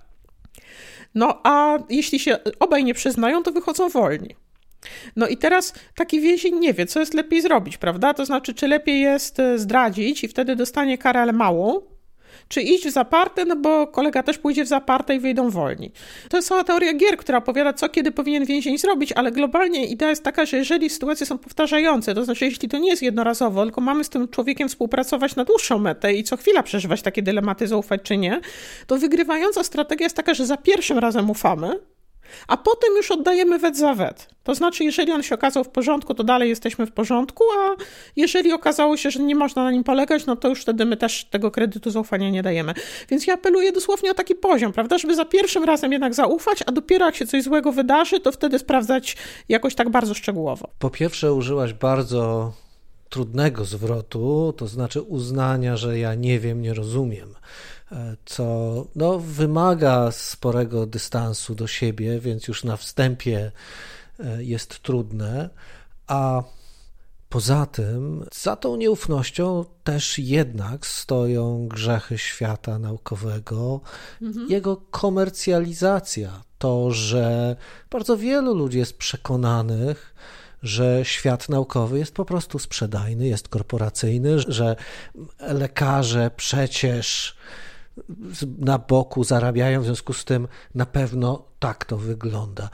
No 1.15 1.39
a 1.43 1.77
jeśli 1.89 2.19
się 2.19 2.37
obaj 2.59 2.83
nie 2.83 2.93
przyznają, 2.93 3.43
to 3.43 3.51
wychodzą 3.51 3.89
wolni. 3.89 4.35
No 5.15 5.27
i 5.27 5.37
teraz 5.37 5.73
taki 5.95 6.21
więzień 6.21 6.59
nie 6.59 6.73
wie, 6.73 6.85
co 6.85 6.99
jest 6.99 7.13
lepiej 7.13 7.41
zrobić, 7.41 7.77
prawda? 7.77 8.13
To 8.13 8.25
znaczy, 8.25 8.53
czy 8.53 8.67
lepiej 8.67 9.01
jest 9.01 9.39
y, 9.39 9.59
zdradzić 9.59 10.23
i 10.23 10.27
wtedy 10.27 10.55
dostanie 10.55 10.97
karę, 10.97 11.21
ale 11.21 11.33
małą, 11.33 11.81
czy 12.51 12.61
iść 12.61 12.87
w 12.87 12.91
zaparte, 12.91 13.45
no 13.45 13.55
bo 13.55 13.87
kolega 13.87 14.23
też 14.23 14.37
pójdzie 14.37 14.63
w 14.63 14.67
zaparte 14.67 15.15
i 15.15 15.19
wyjdą 15.19 15.49
wolni. 15.49 15.91
To 16.29 16.37
jest 16.37 16.47
cała 16.47 16.63
teoria 16.63 16.93
gier, 16.93 17.17
która 17.17 17.37
opowiada, 17.37 17.73
co 17.73 17.89
kiedy 17.89 18.11
powinien 18.11 18.45
więzień 18.45 18.77
zrobić, 18.77 19.11
ale 19.11 19.31
globalnie 19.31 19.85
idea 19.85 20.09
jest 20.09 20.23
taka, 20.23 20.45
że 20.45 20.57
jeżeli 20.57 20.89
sytuacje 20.89 21.25
są 21.25 21.37
powtarzające, 21.37 22.15
to 22.15 22.25
znaczy 22.25 22.45
jeśli 22.45 22.69
to 22.69 22.77
nie 22.77 22.89
jest 22.89 23.01
jednorazowo, 23.01 23.63
tylko 23.63 23.81
mamy 23.81 24.03
z 24.03 24.09
tym 24.09 24.27
człowiekiem 24.27 24.69
współpracować 24.69 25.35
na 25.35 25.45
dłuższą 25.45 25.79
metę 25.79 26.13
i 26.13 26.23
co 26.23 26.37
chwila 26.37 26.63
przeżywać 26.63 27.01
takie 27.01 27.21
dylematy, 27.21 27.67
zaufać 27.67 28.01
czy 28.03 28.17
nie, 28.17 28.41
to 28.87 28.97
wygrywająca 28.97 29.63
strategia 29.63 30.05
jest 30.05 30.15
taka, 30.15 30.33
że 30.33 30.45
za 30.45 30.57
pierwszym 30.57 30.97
razem 30.97 31.29
ufamy, 31.29 31.79
a 32.47 32.57
potem 32.57 32.95
już 32.97 33.11
oddajemy 33.11 33.59
wet 33.59 33.77
za 33.77 33.93
wet. 33.93 34.27
To 34.43 34.55
znaczy, 34.55 34.83
jeżeli 34.83 35.11
on 35.11 35.23
się 35.23 35.35
okazał 35.35 35.63
w 35.63 35.69
porządku, 35.69 36.13
to 36.13 36.23
dalej 36.23 36.49
jesteśmy 36.49 36.85
w 36.85 36.91
porządku, 36.91 37.43
a 37.59 37.75
jeżeli 38.15 38.53
okazało 38.53 38.97
się, 38.97 39.11
że 39.11 39.19
nie 39.19 39.35
można 39.35 39.63
na 39.63 39.71
nim 39.71 39.83
polegać, 39.83 40.25
no 40.25 40.35
to 40.35 40.47
już 40.49 40.61
wtedy 40.61 40.85
my 40.85 40.97
też 40.97 41.25
tego 41.25 41.51
kredytu 41.51 41.91
zaufania 41.91 42.29
nie 42.29 42.43
dajemy. 42.43 42.73
Więc 43.09 43.27
ja 43.27 43.33
apeluję 43.33 43.71
dosłownie 43.71 44.11
o 44.11 44.13
taki 44.13 44.35
poziom, 44.35 44.73
prawda, 44.73 44.97
żeby 44.97 45.15
za 45.15 45.25
pierwszym 45.25 45.63
razem 45.63 45.91
jednak 45.91 46.13
zaufać, 46.13 46.63
a 46.65 46.71
dopiero 46.71 47.05
jak 47.05 47.15
się 47.15 47.27
coś 47.27 47.43
złego 47.43 47.71
wydarzy, 47.71 48.19
to 48.19 48.31
wtedy 48.31 48.59
sprawdzać 48.59 49.17
jakoś 49.49 49.75
tak 49.75 49.89
bardzo 49.89 50.13
szczegółowo. 50.13 50.69
Po 50.79 50.89
pierwsze, 50.89 51.33
użyłaś 51.33 51.73
bardzo 51.73 52.53
trudnego 53.09 53.65
zwrotu, 53.65 54.53
to 54.57 54.67
znaczy 54.67 55.01
uznania, 55.01 55.77
że 55.77 55.99
ja 55.99 56.15
nie 56.15 56.39
wiem, 56.39 56.61
nie 56.61 56.73
rozumiem 56.73 57.33
co 58.25 58.75
no, 58.95 59.19
wymaga 59.19 60.11
sporego 60.11 60.85
dystansu 60.85 61.55
do 61.55 61.67
siebie, 61.67 62.19
więc 62.19 62.47
już 62.47 62.63
na 62.63 62.77
wstępie 62.77 63.51
e, 64.19 64.43
jest 64.43 64.79
trudne, 64.79 65.49
a 66.07 66.43
poza 67.29 67.65
tym 67.65 68.25
za 68.33 68.55
tą 68.55 68.75
nieufnością 68.75 69.65
też 69.83 70.19
jednak 70.19 70.87
stoją 70.87 71.67
grzechy 71.67 72.17
świata 72.17 72.79
naukowego, 72.79 73.81
mhm. 74.21 74.49
jego 74.49 74.77
komercjalizacja, 74.77 76.43
to, 76.57 76.91
że 76.91 77.55
bardzo 77.91 78.17
wielu 78.17 78.55
ludzi 78.55 78.77
jest 78.77 78.97
przekonanych, 78.97 80.15
że 80.63 80.99
świat 81.03 81.49
naukowy 81.49 81.99
jest 81.99 82.13
po 82.13 82.25
prostu 82.25 82.59
sprzedajny, 82.59 83.27
jest 83.27 83.47
korporacyjny, 83.47 84.39
że 84.39 84.75
lekarze 85.39 86.31
przecież 86.37 87.35
na 88.57 88.77
boku 88.77 89.23
zarabiają, 89.23 89.81
w 89.81 89.85
związku 89.85 90.13
z 90.13 90.25
tym 90.25 90.47
na 90.75 90.85
pewno 90.85 91.45
tak 91.59 91.85
to 91.85 91.97
wygląda. 91.97 92.69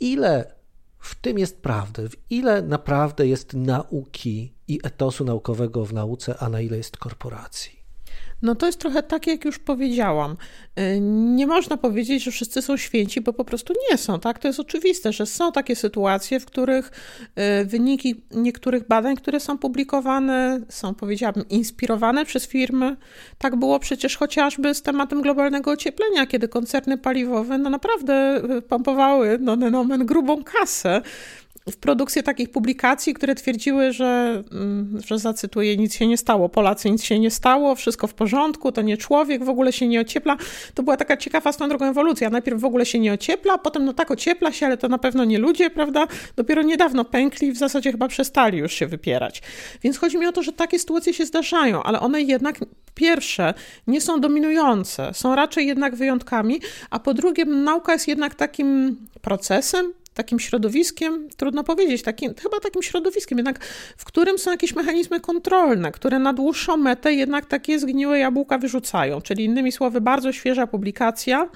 Ile 0.00 0.54
w 0.98 1.14
tym 1.14 1.38
jest 1.38 1.62
prawdy? 1.62 2.08
Ile 2.30 2.62
naprawdę 2.62 3.26
jest 3.26 3.54
nauki 3.54 4.54
i 4.68 4.80
etosu 4.82 5.24
naukowego 5.24 5.84
w 5.84 5.92
nauce, 5.92 6.38
a 6.38 6.48
na 6.48 6.60
ile 6.60 6.76
jest 6.76 6.96
korporacji? 6.96 7.81
No 8.42 8.54
to 8.54 8.66
jest 8.66 8.78
trochę 8.78 9.02
tak, 9.02 9.26
jak 9.26 9.44
już 9.44 9.58
powiedziałam. 9.58 10.36
Y, 10.78 11.00
nie 11.00 11.46
można 11.46 11.76
powiedzieć, 11.76 12.22
że 12.22 12.30
wszyscy 12.30 12.62
są 12.62 12.76
święci, 12.76 13.20
bo 13.20 13.32
po 13.32 13.44
prostu 13.44 13.74
nie 13.90 13.98
są, 13.98 14.20
tak? 14.20 14.38
To 14.38 14.48
jest 14.48 14.60
oczywiste, 14.60 15.12
że 15.12 15.26
są 15.26 15.52
takie 15.52 15.76
sytuacje, 15.76 16.40
w 16.40 16.46
których 16.46 16.90
y, 17.60 17.64
wyniki 17.64 18.22
niektórych 18.30 18.88
badań, 18.88 19.16
które 19.16 19.40
są 19.40 19.58
publikowane, 19.58 20.60
są, 20.68 20.94
powiedziałabym, 20.94 21.48
inspirowane 21.48 22.24
przez 22.24 22.46
firmy. 22.46 22.96
Tak 23.38 23.56
było 23.56 23.78
przecież 23.78 24.16
chociażby 24.16 24.74
z 24.74 24.82
tematem 24.82 25.22
globalnego 25.22 25.70
ocieplenia, 25.70 26.26
kiedy 26.26 26.48
koncerny 26.48 26.98
paliwowe 26.98 27.58
no 27.58 27.70
naprawdę 27.70 28.42
y, 28.58 28.62
pompowały, 28.62 29.38
no 29.40 29.56
nomen, 29.56 30.06
grubą 30.06 30.44
kasę 30.44 31.02
w 31.70 31.76
produkcję 31.76 32.22
takich 32.22 32.50
publikacji, 32.50 33.14
które 33.14 33.34
twierdziły, 33.34 33.92
że, 33.92 34.42
mm, 34.52 35.00
że 35.06 35.18
zacytuję, 35.18 35.76
nic 35.76 35.94
się 35.94 36.06
nie 36.06 36.16
stało, 36.16 36.48
Polacy 36.48 36.90
nic 36.90 37.02
się 37.04 37.18
nie 37.18 37.30
stało, 37.30 37.74
wszystko 37.74 38.06
w 38.06 38.14
porządku, 38.14 38.72
to 38.72 38.82
nie 38.82 38.96
człowiek, 38.96 39.44
w 39.44 39.48
ogóle 39.48 39.72
się 39.72 39.88
nie 39.88 40.00
ociepla. 40.00 40.36
To 40.74 40.82
była 40.82 40.96
taka 40.96 41.16
ciekawa 41.16 41.52
swoją 41.52 41.68
drogą 41.68 41.86
ewolucja. 41.86 42.30
Najpierw 42.30 42.60
w 42.60 42.64
ogóle 42.64 42.86
się 42.86 42.98
nie 42.98 43.12
ociepla, 43.12 43.58
potem 43.58 43.84
no 43.84 43.92
tak 43.92 44.10
ociepla 44.10 44.52
się, 44.52 44.66
ale 44.66 44.76
to 44.76 44.88
na 44.88 44.98
pewno 44.98 45.24
nie 45.24 45.38
ludzie, 45.38 45.70
prawda? 45.70 46.06
Dopiero 46.36 46.62
niedawno 46.62 47.04
pękli 47.04 47.48
i 47.48 47.52
w 47.52 47.58
zasadzie 47.58 47.92
chyba 47.92 48.08
przestali 48.08 48.58
już 48.58 48.72
się 48.72 48.86
wypierać. 48.86 49.42
Więc 49.82 49.98
chodzi 49.98 50.18
mi 50.18 50.26
o 50.26 50.32
to, 50.32 50.42
że 50.42 50.52
takie 50.52 50.78
sytuacje 50.78 51.14
się 51.14 51.26
zdarzają, 51.26 51.82
ale 51.82 52.00
one 52.00 52.22
jednak 52.22 52.58
pierwsze 52.94 53.54
nie 53.86 54.00
są 54.00 54.20
dominujące, 54.20 55.10
są 55.14 55.34
raczej 55.34 55.66
jednak 55.66 55.94
wyjątkami, 55.94 56.60
a 56.90 56.98
po 56.98 57.14
drugie 57.14 57.44
nauka 57.44 57.92
jest 57.92 58.08
jednak 58.08 58.34
takim 58.34 58.96
procesem, 59.20 59.92
takim 60.14 60.40
środowiskiem, 60.40 61.28
trudno 61.36 61.64
powiedzieć, 61.64 62.02
takim, 62.02 62.34
chyba 62.34 62.60
takim 62.60 62.82
środowiskiem, 62.82 63.38
jednak 63.38 63.64
w 63.96 64.04
którym 64.04 64.38
są 64.38 64.50
jakieś 64.50 64.74
mechanizmy 64.74 65.20
kontrolne, 65.20 65.92
które 65.92 66.18
na 66.18 66.32
dłuższą 66.32 66.76
metę 66.76 67.12
jednak 67.12 67.46
takie 67.46 67.78
zgniłe 67.78 68.18
jabłka 68.18 68.58
wyrzucają. 68.58 69.20
Czyli 69.20 69.44
innymi 69.44 69.72
słowy, 69.72 70.00
bardzo 70.00 70.32
świeża 70.32 70.66
publikacja, 70.66 71.48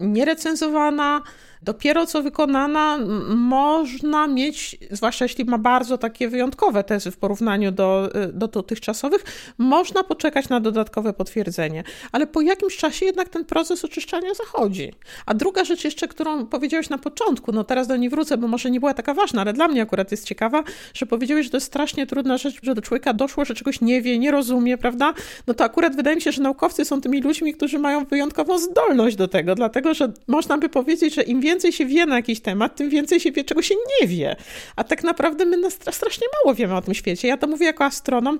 nierecenzowana, 0.00 1.22
Dopiero 1.62 2.06
co 2.06 2.22
wykonana 2.22 2.98
można 3.36 4.26
mieć, 4.26 4.76
zwłaszcza 4.90 5.24
jeśli 5.24 5.44
ma 5.44 5.58
bardzo 5.58 5.98
takie 5.98 6.28
wyjątkowe 6.28 6.84
tezy 6.84 7.10
w 7.10 7.16
porównaniu 7.16 7.72
do, 7.72 8.10
y, 8.24 8.32
do 8.32 8.48
dotychczasowych, 8.48 9.24
można 9.58 10.04
poczekać 10.04 10.48
na 10.48 10.60
dodatkowe 10.60 11.12
potwierdzenie. 11.12 11.84
Ale 12.12 12.26
po 12.26 12.40
jakimś 12.40 12.76
czasie 12.76 13.06
jednak 13.06 13.28
ten 13.28 13.44
proces 13.44 13.84
oczyszczania 13.84 14.34
zachodzi. 14.34 14.92
A 15.26 15.34
druga 15.34 15.64
rzecz 15.64 15.84
jeszcze, 15.84 16.08
którą 16.08 16.46
powiedziałeś 16.46 16.90
na 16.90 16.98
początku, 16.98 17.52
no 17.52 17.64
teraz 17.64 17.86
do 17.86 17.96
niej 17.96 18.10
wrócę, 18.10 18.36
bo 18.36 18.48
może 18.48 18.70
nie 18.70 18.80
była 18.80 18.94
taka 18.94 19.14
ważna, 19.14 19.42
ale 19.42 19.52
dla 19.52 19.68
mnie 19.68 19.82
akurat 19.82 20.10
jest 20.10 20.24
ciekawa, 20.24 20.62
że 20.94 21.06
powiedziałeś, 21.06 21.46
że 21.46 21.50
to 21.50 21.56
jest 21.56 21.66
strasznie 21.66 22.06
trudna 22.06 22.38
rzecz, 22.38 22.54
że 22.62 22.74
do 22.74 22.82
człowieka 22.82 23.12
doszło, 23.12 23.44
że 23.44 23.54
czegoś 23.54 23.80
nie 23.80 24.02
wie, 24.02 24.18
nie 24.18 24.30
rozumie, 24.30 24.78
prawda? 24.78 25.14
No 25.46 25.54
to 25.54 25.64
akurat 25.64 25.96
wydaje 25.96 26.16
mi 26.16 26.22
się, 26.22 26.32
że 26.32 26.42
naukowcy 26.42 26.84
są 26.84 27.00
tymi 27.00 27.22
ludźmi, 27.22 27.54
którzy 27.54 27.78
mają 27.78 28.04
wyjątkową 28.04 28.58
zdolność 28.58 29.16
do 29.16 29.28
tego, 29.28 29.54
dlatego 29.54 29.94
że 29.94 30.12
można 30.26 30.58
by 30.58 30.68
powiedzieć, 30.68 31.14
że 31.14 31.22
im 31.22 31.40
więcej 31.40 31.49
więcej 31.50 31.72
się 31.72 31.86
wie 31.86 32.06
na 32.06 32.16
jakiś 32.16 32.40
temat, 32.40 32.76
tym 32.76 32.90
więcej 32.90 33.20
się 33.20 33.32
wie, 33.32 33.44
czego 33.44 33.62
się 33.62 33.74
nie 33.74 34.08
wie. 34.08 34.36
A 34.76 34.84
tak 34.84 35.04
naprawdę 35.04 35.44
my 35.44 35.70
strasznie 35.70 36.26
mało 36.34 36.54
wiemy 36.54 36.76
o 36.76 36.82
tym 36.82 36.94
świecie. 36.94 37.28
Ja 37.28 37.36
to 37.36 37.46
mówię 37.46 37.66
jako 37.66 37.84
astronom, 37.84 38.38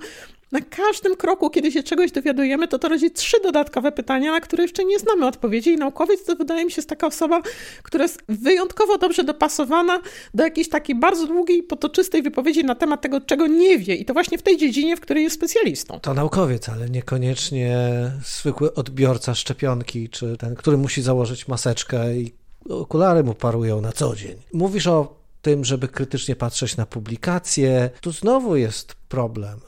na 0.53 0.61
każdym 0.61 1.17
kroku, 1.17 1.51
kiedy 1.51 1.73
się 1.73 1.83
czegoś 1.83 2.13
dowiadujemy, 2.13 2.69
to 2.69 2.79
to 2.79 2.89
rodzi 2.89 3.11
trzy 3.11 3.37
dodatkowe 3.43 3.93
pytania, 3.93 4.33
na 4.33 4.41
które 4.41 4.63
jeszcze 4.63 4.85
nie 4.85 4.99
znamy 4.99 5.27
odpowiedzi. 5.27 5.71
I 5.71 5.77
naukowiec 5.77 6.25
to 6.25 6.37
wydaje 6.37 6.65
mi 6.65 6.71
się 6.71 6.77
jest 6.77 6.89
taka 6.89 7.07
osoba, 7.07 7.43
która 7.83 8.05
jest 8.05 8.23
wyjątkowo 8.29 8.99
dobrze 8.99 9.25
dopasowana 9.25 10.01
do 10.35 10.45
jakiejś 10.45 10.69
takiej 10.69 10.97
bardzo 10.97 11.27
długiej, 11.27 11.63
potoczystej 11.63 12.23
wypowiedzi 12.23 12.65
na 12.65 12.75
temat 12.75 13.01
tego, 13.01 13.21
czego 13.21 13.47
nie 13.47 13.79
wie. 13.79 13.95
I 13.95 14.05
to 14.05 14.13
właśnie 14.13 14.39
w 14.39 14.43
tej 14.43 14.57
dziedzinie, 14.57 14.97
w 14.97 15.01
której 15.01 15.25
jest 15.25 15.37
specjalistą. 15.37 16.01
To 16.01 16.15
naukowiec, 16.15 16.69
ale 16.69 16.91
niekoniecznie 16.91 17.79
zwykły 18.25 18.75
odbiorca 18.75 19.35
szczepionki, 19.35 20.09
czy 20.09 20.37
ten, 20.37 20.55
który 20.55 20.77
musi 20.77 21.03
założyć 21.03 21.49
maseczkę 21.49 22.17
i 22.17 22.40
okulary 22.69 23.25
mu 23.25 23.35
parują 23.35 23.81
na 23.81 23.93
co 23.93 24.17
dzień. 24.17 24.37
Mówisz 24.53 24.87
o 24.87 25.21
tym, 25.43 25.65
żeby 25.65 25.89
krytycznie 25.89 26.37
patrzeć 26.37 26.77
na 26.77 26.87
publikacje. 26.87 27.91
Tu 28.01 28.13
znowu 28.13 28.57
jest 28.57 28.95
problem 28.95 29.61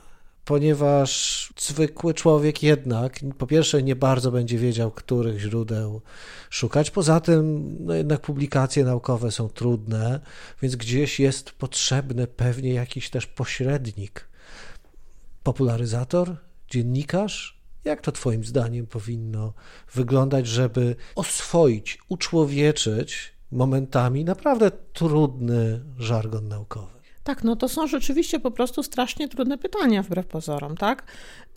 ponieważ 0.45 1.53
zwykły 1.59 2.15
człowiek 2.15 2.63
jednak, 2.63 3.21
po 3.39 3.47
pierwsze, 3.47 3.83
nie 3.83 3.97
bardzo 3.97 4.31
będzie 4.31 4.59
wiedział, 4.59 4.91
których 4.91 5.41
źródeł 5.41 6.03
szukać. 6.51 6.91
Poza 6.91 7.21
tym, 7.21 7.77
no 7.81 7.95
jednak 7.95 8.21
publikacje 8.21 8.85
naukowe 8.85 9.31
są 9.31 9.49
trudne, 9.49 10.21
więc 10.63 10.77
gdzieś 10.77 11.21
jest 11.21 11.51
potrzebny 11.51 12.27
pewnie 12.27 12.75
jakiś 12.75 13.11
też 13.11 13.27
pośrednik. 13.27 14.29
Popularyzator, 15.43 16.37
dziennikarz. 16.69 17.62
Jak 17.85 18.01
to 18.01 18.13
Twoim 18.13 18.45
zdaniem 18.45 18.87
powinno 18.87 19.53
wyglądać, 19.95 20.47
żeby 20.47 20.97
oswoić, 21.15 21.99
uczłowieczyć 22.09 23.33
momentami 23.51 24.25
naprawdę 24.25 24.71
trudny 24.71 25.85
żargon 25.99 26.49
naukowy? 26.49 27.03
Tak, 27.25 27.45
no 27.45 27.57
to 27.57 27.69
są 27.69 27.87
rzeczywiście 27.87 28.41
po 28.41 28.51
prostu 28.51 28.83
strasznie 28.83 29.29
trudne 29.29 29.59
pytania 29.59 30.03
wbrew 30.03 30.27
pozorom, 30.27 30.77
tak? 30.77 31.05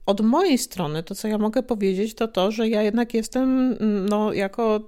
Od 0.05 0.21
mojej 0.21 0.57
strony 0.57 1.03
to, 1.03 1.15
co 1.15 1.27
ja 1.27 1.37
mogę 1.37 1.63
powiedzieć, 1.63 2.15
to 2.15 2.27
to, 2.27 2.51
że 2.51 2.69
ja 2.69 2.81
jednak 2.81 3.13
jestem, 3.13 3.77
no, 4.09 4.33
jako 4.33 4.79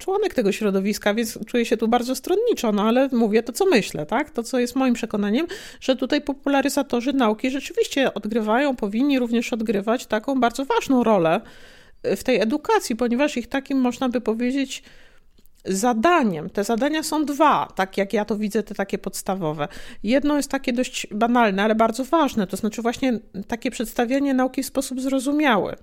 członek 0.00 0.34
tego 0.34 0.52
środowiska, 0.52 1.14
więc 1.14 1.38
czuję 1.46 1.64
się 1.64 1.76
tu 1.76 1.88
bardzo 1.88 2.14
stronniczo, 2.14 2.72
no 2.72 2.82
ale 2.82 3.08
mówię 3.12 3.42
to, 3.42 3.52
co 3.52 3.66
myślę, 3.66 4.06
tak? 4.06 4.30
To, 4.30 4.42
co 4.42 4.58
jest 4.58 4.76
moim 4.76 4.94
przekonaniem, 4.94 5.46
że 5.80 5.96
tutaj 5.96 6.20
popularyzatorzy 6.20 7.12
nauki 7.12 7.50
rzeczywiście 7.50 8.14
odgrywają, 8.14 8.76
powinni 8.76 9.18
również 9.18 9.52
odgrywać 9.52 10.06
taką 10.06 10.40
bardzo 10.40 10.64
ważną 10.64 11.04
rolę 11.04 11.40
w 12.16 12.24
tej 12.24 12.40
edukacji, 12.40 12.96
ponieważ 12.96 13.36
ich 13.36 13.46
takim, 13.46 13.78
można 13.78 14.08
by 14.08 14.20
powiedzieć, 14.20 14.82
zadaniem. 15.64 16.50
Te 16.50 16.64
zadania 16.64 17.02
są 17.02 17.24
dwa, 17.24 17.68
tak 17.74 17.98
jak 17.98 18.12
ja 18.12 18.24
to 18.24 18.36
widzę, 18.36 18.62
te 18.62 18.74
takie 18.74 18.98
podstawowe. 18.98 19.68
Jedno 20.02 20.36
jest 20.36 20.50
takie 20.50 20.72
dość 20.72 21.06
banalne, 21.10 21.62
ale 21.62 21.74
bardzo 21.74 22.04
ważne, 22.04 22.46
to 22.46 22.56
znaczy 22.56 22.82
właśnie 22.82 23.18
takie 23.48 23.70
przedstawianie 23.70 24.34
nauki 24.34 24.62
w 24.62 24.66
sposób 24.66 25.00
zrozumiały 25.00 25.76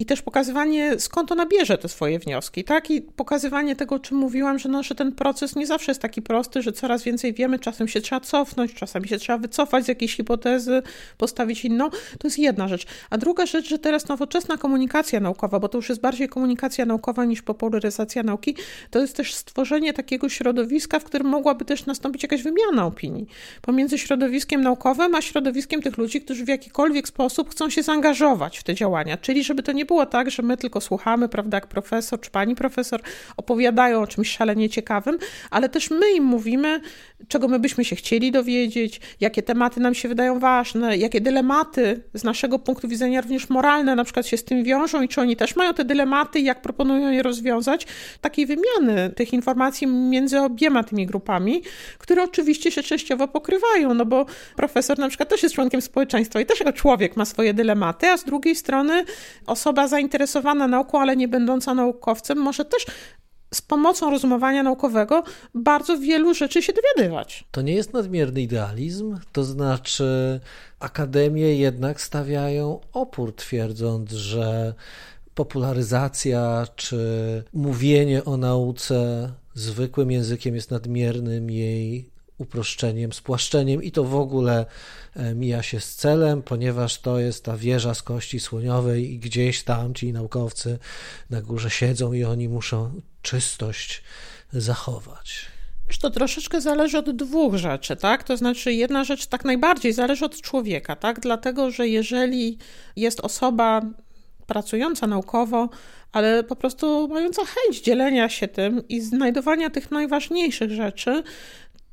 i 0.00 0.06
też 0.06 0.22
pokazywanie, 0.22 1.00
skąd 1.00 1.32
ona 1.32 1.46
bierze 1.46 1.78
te 1.78 1.88
swoje 1.88 2.18
wnioski, 2.18 2.64
tak? 2.64 2.90
I 2.90 3.02
pokazywanie 3.02 3.76
tego, 3.76 3.94
o 3.94 3.98
czym 3.98 4.16
mówiłam, 4.16 4.58
że, 4.58 4.68
no, 4.68 4.82
że 4.82 4.94
ten 4.94 5.12
proces 5.12 5.56
nie 5.56 5.66
zawsze 5.66 5.90
jest 5.90 6.02
taki 6.02 6.22
prosty, 6.22 6.62
że 6.62 6.72
coraz 6.72 7.02
więcej 7.02 7.34
wiemy, 7.34 7.58
czasem 7.58 7.88
się 7.88 8.00
trzeba 8.00 8.20
cofnąć, 8.20 8.74
czasami 8.74 9.08
się 9.08 9.18
trzeba 9.18 9.38
wycofać 9.38 9.84
z 9.84 9.88
jakiejś 9.88 10.16
hipotezy, 10.16 10.82
postawić 11.16 11.64
inną. 11.64 11.90
To 11.90 12.26
jest 12.28 12.38
jedna 12.38 12.68
rzecz. 12.68 12.86
A 13.10 13.18
druga 13.18 13.46
rzecz, 13.46 13.68
że 13.68 13.78
teraz 13.78 14.08
nowoczesna 14.08 14.56
komunikacja 14.56 15.20
naukowa, 15.20 15.60
bo 15.60 15.68
to 15.68 15.78
już 15.78 15.88
jest 15.88 16.00
bardziej 16.00 16.28
komunikacja 16.28 16.86
naukowa 16.86 17.24
niż 17.24 17.42
popularyzacja 17.42 18.22
nauki, 18.22 18.56
to 18.90 18.98
jest 18.98 19.16
też 19.16 19.34
stworzenie 19.34 19.92
takiego 19.92 20.28
środowiska, 20.28 20.98
w 20.98 21.04
którym 21.04 21.26
mogłaby 21.26 21.64
też 21.64 21.86
nastąpić 21.86 22.22
jakaś 22.22 22.42
wymiana 22.42 22.86
opinii 22.86 23.26
pomiędzy 23.62 23.98
środowiskiem 23.98 24.60
naukowym, 24.60 25.14
a 25.14 25.22
środowiskiem 25.22 25.82
tych 25.82 25.98
ludzi, 25.98 26.20
którzy 26.20 26.44
w 26.44 26.48
jakikolwiek 26.48 27.08
sposób 27.08 27.50
chcą 27.50 27.70
się 27.70 27.82
zaangażować 27.82 28.58
w 28.58 28.62
te 28.62 28.74
działania. 28.74 29.16
Czyli 29.16 29.44
żeby 29.44 29.62
to 29.62 29.72
nie 29.72 29.87
było 29.88 30.06
tak, 30.06 30.30
że 30.30 30.42
my 30.42 30.56
tylko 30.56 30.80
słuchamy, 30.80 31.28
prawda, 31.28 31.56
jak 31.56 31.66
profesor 31.66 32.20
czy 32.20 32.30
pani 32.30 32.54
profesor 32.54 33.00
opowiadają 33.36 34.02
o 34.02 34.06
czymś 34.06 34.30
szalenie 34.30 34.68
ciekawym, 34.68 35.18
ale 35.50 35.68
też 35.68 35.90
my 35.90 36.12
im 36.16 36.24
mówimy, 36.24 36.80
czego 37.28 37.48
my 37.48 37.58
byśmy 37.58 37.84
się 37.84 37.96
chcieli 37.96 38.32
dowiedzieć, 38.32 39.00
jakie 39.20 39.42
tematy 39.42 39.80
nam 39.80 39.94
się 39.94 40.08
wydają 40.08 40.38
ważne, 40.38 40.96
jakie 40.96 41.20
dylematy 41.20 42.02
z 42.14 42.24
naszego 42.24 42.58
punktu 42.58 42.88
widzenia 42.88 43.20
również 43.20 43.48
moralne 43.48 43.96
na 43.96 44.04
przykład 44.04 44.26
się 44.26 44.36
z 44.36 44.44
tym 44.44 44.64
wiążą 44.64 45.02
i 45.02 45.08
czy 45.08 45.20
oni 45.20 45.36
też 45.36 45.56
mają 45.56 45.74
te 45.74 45.84
dylematy 45.84 46.38
i 46.40 46.44
jak 46.44 46.62
proponują 46.62 47.10
je 47.10 47.22
rozwiązać. 47.22 47.86
Takiej 48.20 48.46
wymiany 48.46 49.10
tych 49.16 49.32
informacji 49.32 49.86
między 49.86 50.40
obiema 50.40 50.84
tymi 50.84 51.06
grupami, 51.06 51.62
które 51.98 52.22
oczywiście 52.22 52.70
się 52.70 52.82
częściowo 52.82 53.28
pokrywają, 53.28 53.94
no 53.94 54.06
bo 54.06 54.26
profesor 54.56 54.98
na 54.98 55.08
przykład 55.08 55.28
też 55.28 55.42
jest 55.42 55.54
członkiem 55.54 55.82
społeczeństwa 55.82 56.40
i 56.40 56.46
też 56.46 56.60
jako 56.60 56.72
człowiek 56.72 57.16
ma 57.16 57.24
swoje 57.24 57.54
dylematy, 57.54 58.08
a 58.08 58.16
z 58.16 58.24
drugiej 58.24 58.56
strony 58.56 59.04
osoba 59.78 59.88
zainteresowana 59.88 60.68
nauką, 60.68 61.00
ale 61.00 61.16
nie 61.16 61.28
będąca 61.28 61.74
naukowcem, 61.74 62.38
może 62.38 62.64
też 62.64 62.86
z 63.54 63.62
pomocą 63.62 64.10
rozumowania 64.10 64.62
naukowego 64.62 65.22
bardzo 65.54 65.98
wielu 65.98 66.34
rzeczy 66.34 66.62
się 66.62 66.72
dowiadywać. 66.72 67.44
To 67.50 67.62
nie 67.62 67.74
jest 67.74 67.92
nadmierny 67.92 68.42
idealizm, 68.42 69.18
to 69.32 69.44
znaczy 69.44 70.40
akademie 70.80 71.54
jednak 71.54 72.00
stawiają 72.00 72.80
opór, 72.92 73.34
twierdząc, 73.34 74.12
że 74.12 74.74
popularyzacja 75.34 76.66
czy 76.76 76.98
mówienie 77.52 78.24
o 78.24 78.36
nauce 78.36 79.30
zwykłym 79.54 80.10
językiem 80.10 80.54
jest 80.54 80.70
nadmiernym 80.70 81.50
jej 81.50 82.10
uproszczeniem, 82.38 83.12
spłaszczeniem 83.12 83.82
i 83.82 83.92
to 83.92 84.04
w 84.04 84.14
ogóle 84.14 84.66
e, 85.16 85.34
mija 85.34 85.62
się 85.62 85.80
z 85.80 85.94
celem, 85.94 86.42
ponieważ 86.42 86.98
to 86.98 87.18
jest 87.18 87.44
ta 87.44 87.56
wieża 87.56 87.94
z 87.94 88.02
kości 88.02 88.40
słoniowej 88.40 89.12
i 89.12 89.18
gdzieś 89.18 89.62
tam 89.62 89.94
ci 89.94 90.12
naukowcy 90.12 90.78
na 91.30 91.42
górze 91.42 91.70
siedzą 91.70 92.12
i 92.12 92.24
oni 92.24 92.48
muszą 92.48 93.00
czystość 93.22 94.02
zachować. 94.52 95.46
To 96.00 96.10
troszeczkę 96.10 96.60
zależy 96.60 96.98
od 96.98 97.10
dwóch 97.10 97.54
rzeczy, 97.54 97.96
tak? 97.96 98.24
To 98.24 98.36
znaczy, 98.36 98.72
jedna 98.72 99.04
rzecz 99.04 99.26
tak 99.26 99.44
najbardziej 99.44 99.92
zależy 99.92 100.24
od 100.24 100.40
człowieka, 100.40 100.96
tak? 100.96 101.20
Dlatego, 101.20 101.70
że 101.70 101.88
jeżeli 101.88 102.58
jest 102.96 103.20
osoba 103.20 103.82
pracująca 104.46 105.06
naukowo, 105.06 105.68
ale 106.12 106.44
po 106.44 106.56
prostu 106.56 107.08
mająca 107.08 107.42
chęć 107.44 107.80
dzielenia 107.80 108.28
się 108.28 108.48
tym 108.48 108.88
i 108.88 109.00
znajdowania 109.00 109.70
tych 109.70 109.90
najważniejszych 109.90 110.70
rzeczy, 110.70 111.22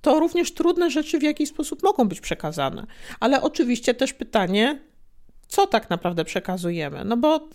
to 0.05 0.19
również 0.19 0.53
trudne 0.53 0.89
rzeczy 0.91 1.19
w 1.19 1.23
jakiś 1.23 1.49
sposób 1.49 1.83
mogą 1.83 2.07
być 2.07 2.21
przekazane. 2.21 2.87
Ale 3.19 3.41
oczywiście 3.41 3.93
też 3.93 4.13
pytanie, 4.13 4.79
co 5.47 5.67
tak 5.67 5.89
naprawdę 5.89 6.25
przekazujemy? 6.25 7.05
No 7.05 7.17
bo 7.17 7.49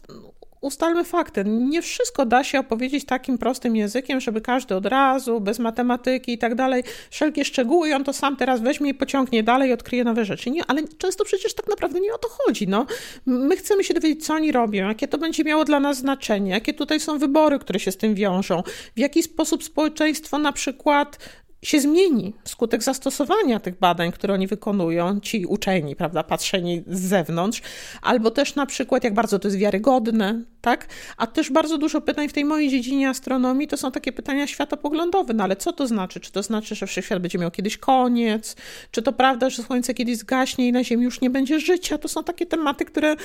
ustalmy 0.60 1.04
fakty. 1.04 1.44
Nie 1.46 1.82
wszystko 1.82 2.26
da 2.26 2.44
się 2.44 2.58
opowiedzieć 2.58 3.04
takim 3.04 3.38
prostym 3.38 3.76
językiem, 3.76 4.20
żeby 4.20 4.40
każdy 4.40 4.74
od 4.74 4.86
razu, 4.86 5.40
bez 5.40 5.58
matematyki 5.58 6.32
i 6.32 6.38
tak 6.38 6.54
dalej, 6.54 6.82
wszelkie 7.10 7.44
szczegóły 7.44 7.88
i 7.88 7.92
on 7.92 8.04
to 8.04 8.12
sam 8.12 8.36
teraz 8.36 8.60
weźmie 8.60 8.90
i 8.90 8.94
pociągnie 8.94 9.42
dalej 9.42 9.72
odkryje 9.72 10.04
nowe 10.04 10.24
rzeczy. 10.24 10.50
Nie, 10.50 10.66
ale 10.66 10.82
często 10.98 11.24
przecież 11.24 11.54
tak 11.54 11.68
naprawdę 11.68 12.00
nie 12.00 12.14
o 12.14 12.18
to 12.18 12.28
chodzi. 12.28 12.68
No. 12.68 12.86
My 13.26 13.56
chcemy 13.56 13.84
się 13.84 13.94
dowiedzieć, 13.94 14.26
co 14.26 14.34
oni 14.34 14.52
robią, 14.52 14.88
jakie 14.88 15.08
to 15.08 15.18
będzie 15.18 15.44
miało 15.44 15.64
dla 15.64 15.80
nas 15.80 15.98
znaczenie, 15.98 16.50
jakie 16.50 16.74
tutaj 16.74 17.00
są 17.00 17.18
wybory, 17.18 17.58
które 17.58 17.80
się 17.80 17.92
z 17.92 17.96
tym 17.96 18.14
wiążą, 18.14 18.62
w 18.96 18.98
jaki 18.98 19.22
sposób 19.22 19.64
społeczeństwo 19.64 20.38
na 20.38 20.52
przykład 20.52 21.18
się 21.62 21.80
zmieni 21.80 22.34
wskutek 22.44 22.82
zastosowania 22.82 23.60
tych 23.60 23.78
badań, 23.78 24.12
które 24.12 24.34
oni 24.34 24.46
wykonują, 24.46 25.20
ci 25.20 25.46
uczeni, 25.46 25.96
prawda, 25.96 26.22
patrzeni 26.22 26.82
z 26.86 27.00
zewnątrz, 27.00 27.62
albo 28.02 28.30
też 28.30 28.54
na 28.54 28.66
przykład, 28.66 29.04
jak 29.04 29.14
bardzo 29.14 29.38
to 29.38 29.48
jest 29.48 29.58
wiarygodne, 29.58 30.42
tak? 30.60 30.86
A 31.16 31.26
też 31.26 31.50
bardzo 31.50 31.78
dużo 31.78 32.00
pytań 32.00 32.28
w 32.28 32.32
tej 32.32 32.44
mojej 32.44 32.68
dziedzinie 32.68 33.08
astronomii 33.08 33.68
to 33.68 33.76
są 33.76 33.92
takie 33.92 34.12
pytania 34.12 34.46
światopoglądowe, 34.46 35.34
no 35.34 35.44
ale 35.44 35.56
co 35.56 35.72
to 35.72 35.86
znaczy? 35.86 36.20
Czy 36.20 36.32
to 36.32 36.42
znaczy, 36.42 36.74
że 36.74 36.86
wszechświat 36.86 37.22
będzie 37.22 37.38
miał 37.38 37.50
kiedyś 37.50 37.78
koniec? 37.78 38.56
Czy 38.90 39.02
to 39.02 39.12
prawda, 39.12 39.50
że 39.50 39.62
Słońce 39.62 39.94
kiedyś 39.94 40.16
zgaśnie 40.16 40.68
i 40.68 40.72
na 40.72 40.84
Ziemi 40.84 41.04
już 41.04 41.20
nie 41.20 41.30
będzie 41.30 41.60
życia? 41.60 41.98
To 41.98 42.08
są 42.08 42.24
takie 42.24 42.46
tematy, 42.46 42.84
które 42.84 43.16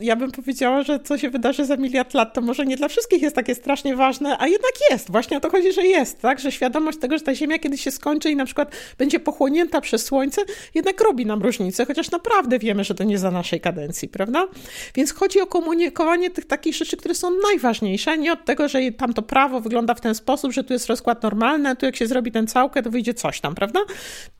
ja 0.00 0.16
bym 0.16 0.32
powiedziała, 0.32 0.82
że 0.82 1.00
co 1.00 1.18
się 1.18 1.30
wydarzy 1.30 1.64
za 1.64 1.76
miliard 1.76 2.14
lat, 2.14 2.34
to 2.34 2.40
może 2.40 2.66
nie 2.66 2.76
dla 2.76 2.88
wszystkich 2.88 3.22
jest 3.22 3.36
takie 3.36 3.54
strasznie 3.54 3.96
ważne, 3.96 4.36
a 4.38 4.46
jednak 4.46 4.72
jest. 4.90 5.10
Właśnie 5.10 5.36
o 5.36 5.40
to 5.40 5.50
chodzi, 5.50 5.72
że 5.72 5.86
jest, 5.86 6.20
tak? 6.20 6.40
Że 6.40 6.52
świadomość 6.52 6.98
tego, 6.98 7.18
że 7.18 7.24
ta 7.24 7.34
Ziemia 7.34 7.58
kiedyś 7.58 7.73
się 7.80 7.90
skończy 7.90 8.30
i 8.30 8.36
na 8.36 8.44
przykład 8.44 8.76
będzie 8.98 9.20
pochłonięta 9.20 9.80
przez 9.80 10.04
Słońce, 10.04 10.42
jednak 10.74 11.00
robi 11.00 11.26
nam 11.26 11.42
różnicę, 11.42 11.86
chociaż 11.86 12.10
naprawdę 12.10 12.58
wiemy, 12.58 12.84
że 12.84 12.94
to 12.94 13.04
nie 13.04 13.18
za 13.18 13.30
naszej 13.30 13.60
kadencji, 13.60 14.08
prawda? 14.08 14.48
Więc 14.94 15.12
chodzi 15.12 15.40
o 15.40 15.46
komunikowanie 15.46 16.30
tych 16.30 16.44
takich 16.44 16.74
rzeczy, 16.74 16.96
które 16.96 17.14
są 17.14 17.30
najważniejsze, 17.42 18.18
nie 18.18 18.32
od 18.32 18.44
tego, 18.44 18.68
że 18.68 18.78
tam 18.92 19.14
to 19.14 19.22
prawo 19.22 19.60
wygląda 19.60 19.94
w 19.94 20.00
ten 20.00 20.14
sposób, 20.14 20.52
że 20.52 20.64
tu 20.64 20.72
jest 20.72 20.86
rozkład 20.86 21.22
normalny, 21.22 21.68
a 21.68 21.74
tu 21.74 21.86
jak 21.86 21.96
się 21.96 22.06
zrobi 22.06 22.32
ten 22.32 22.46
całkę, 22.46 22.82
to 22.82 22.90
wyjdzie 22.90 23.14
coś 23.14 23.40
tam, 23.40 23.54
prawda? 23.54 23.80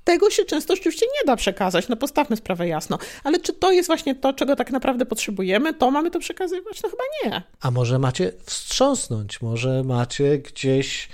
Tego 0.05 0.31
się 0.31 0.45
często 0.45 0.77
rzeczywiście 0.77 1.07
nie 1.07 1.27
da 1.27 1.37
przekazać, 1.37 1.89
no 1.89 1.97
postawmy 1.97 2.37
sprawę 2.37 2.69
jasno. 2.69 2.99
Ale 3.25 3.41
czy 3.41 3.53
to 3.53 3.73
jest 3.73 3.87
właśnie 3.87 4.15
to, 4.15 4.33
czego 4.33 4.57
tak 4.57 4.71
naprawdę 4.71 5.07
potrzebujemy, 5.07 5.75
to 5.75 5.91
mamy 5.91 6.11
to 6.11 6.19
przekazywać? 6.19 6.83
No 6.83 6.89
chyba 6.89 7.05
nie. 7.25 7.43
A 7.61 7.71
może 7.71 7.99
macie 7.99 8.33
wstrząsnąć, 8.45 9.43
może 9.43 9.83
macie 9.85 10.39
gdzieś 10.39 11.09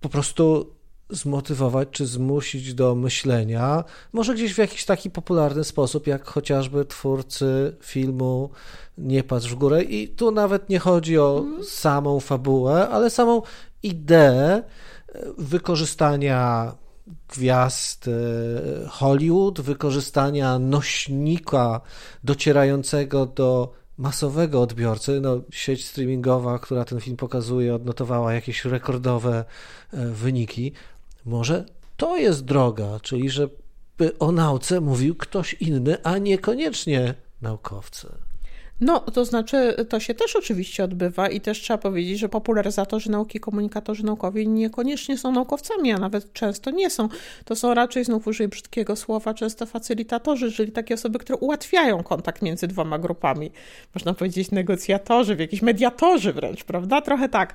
po 0.00 0.08
prostu 0.08 0.74
zmotywować 1.12 1.88
czy 1.90 2.06
zmusić 2.06 2.74
do 2.74 2.94
myślenia, 2.94 3.84
może 4.12 4.34
gdzieś 4.34 4.54
w 4.54 4.58
jakiś 4.58 4.84
taki 4.84 5.10
popularny 5.10 5.64
sposób, 5.64 6.06
jak 6.06 6.26
chociażby 6.26 6.84
twórcy 6.84 7.76
filmu 7.80 8.50
Nie 8.98 9.24
patrz 9.24 9.48
w 9.48 9.54
górę. 9.54 9.82
I 9.82 10.08
tu 10.08 10.30
nawet 10.30 10.68
nie 10.68 10.78
chodzi 10.78 11.18
o 11.18 11.38
mhm. 11.38 11.64
samą 11.64 12.20
fabułę, 12.20 12.88
ale 12.88 13.10
samą 13.10 13.42
ideę 13.82 14.62
wykorzystania 15.38 16.72
gwiazd 17.28 18.08
e, 18.08 18.88
Hollywood, 18.88 19.60
wykorzystania 19.60 20.58
nośnika 20.58 21.80
docierającego 22.24 23.26
do 23.26 23.72
masowego 23.98 24.62
odbiorcy. 24.62 25.20
No, 25.20 25.40
sieć 25.50 25.86
streamingowa, 25.86 26.58
która 26.58 26.84
ten 26.84 27.00
film 27.00 27.16
pokazuje, 27.16 27.74
odnotowała 27.74 28.34
jakieś 28.34 28.64
rekordowe 28.64 29.44
e, 29.92 30.06
wyniki. 30.06 30.72
Może 31.24 31.64
to 31.96 32.16
jest 32.16 32.44
droga, 32.44 33.00
czyli 33.02 33.30
żeby 33.30 34.18
o 34.18 34.32
nauce 34.32 34.80
mówił 34.80 35.14
ktoś 35.14 35.54
inny, 35.54 36.02
a 36.02 36.18
niekoniecznie 36.18 37.14
naukowcy. 37.40 38.08
No, 38.80 39.00
to 39.00 39.24
znaczy, 39.24 39.74
to 39.88 40.00
się 40.00 40.14
też 40.14 40.36
oczywiście 40.36 40.84
odbywa 40.84 41.28
i 41.28 41.40
też 41.40 41.60
trzeba 41.60 41.78
powiedzieć, 41.78 42.18
że 42.18 42.28
popularyzatorzy 42.28 43.10
nauki, 43.10 43.40
komunikatorzy 43.40 44.04
naukowi 44.04 44.48
niekoniecznie 44.48 45.18
są 45.18 45.32
naukowcami, 45.32 45.92
a 45.92 45.98
nawet 45.98 46.32
często 46.32 46.70
nie 46.70 46.90
są. 46.90 47.08
To 47.44 47.56
są 47.56 47.74
raczej, 47.74 48.04
znów 48.04 48.26
użyję 48.26 48.48
brzydkiego 48.48 48.96
słowa, 48.96 49.34
często 49.34 49.66
facylitatorzy, 49.66 50.52
czyli 50.52 50.72
takie 50.72 50.94
osoby, 50.94 51.18
które 51.18 51.36
ułatwiają 51.38 52.02
kontakt 52.02 52.42
między 52.42 52.66
dwoma 52.66 52.98
grupami. 52.98 53.50
Można 53.94 54.14
powiedzieć 54.14 54.50
negocjatorzy, 54.50 55.36
jakieś 55.38 55.62
mediatorzy 55.62 56.32
wręcz, 56.32 56.64
prawda? 56.64 57.00
Trochę 57.00 57.28
tak. 57.28 57.54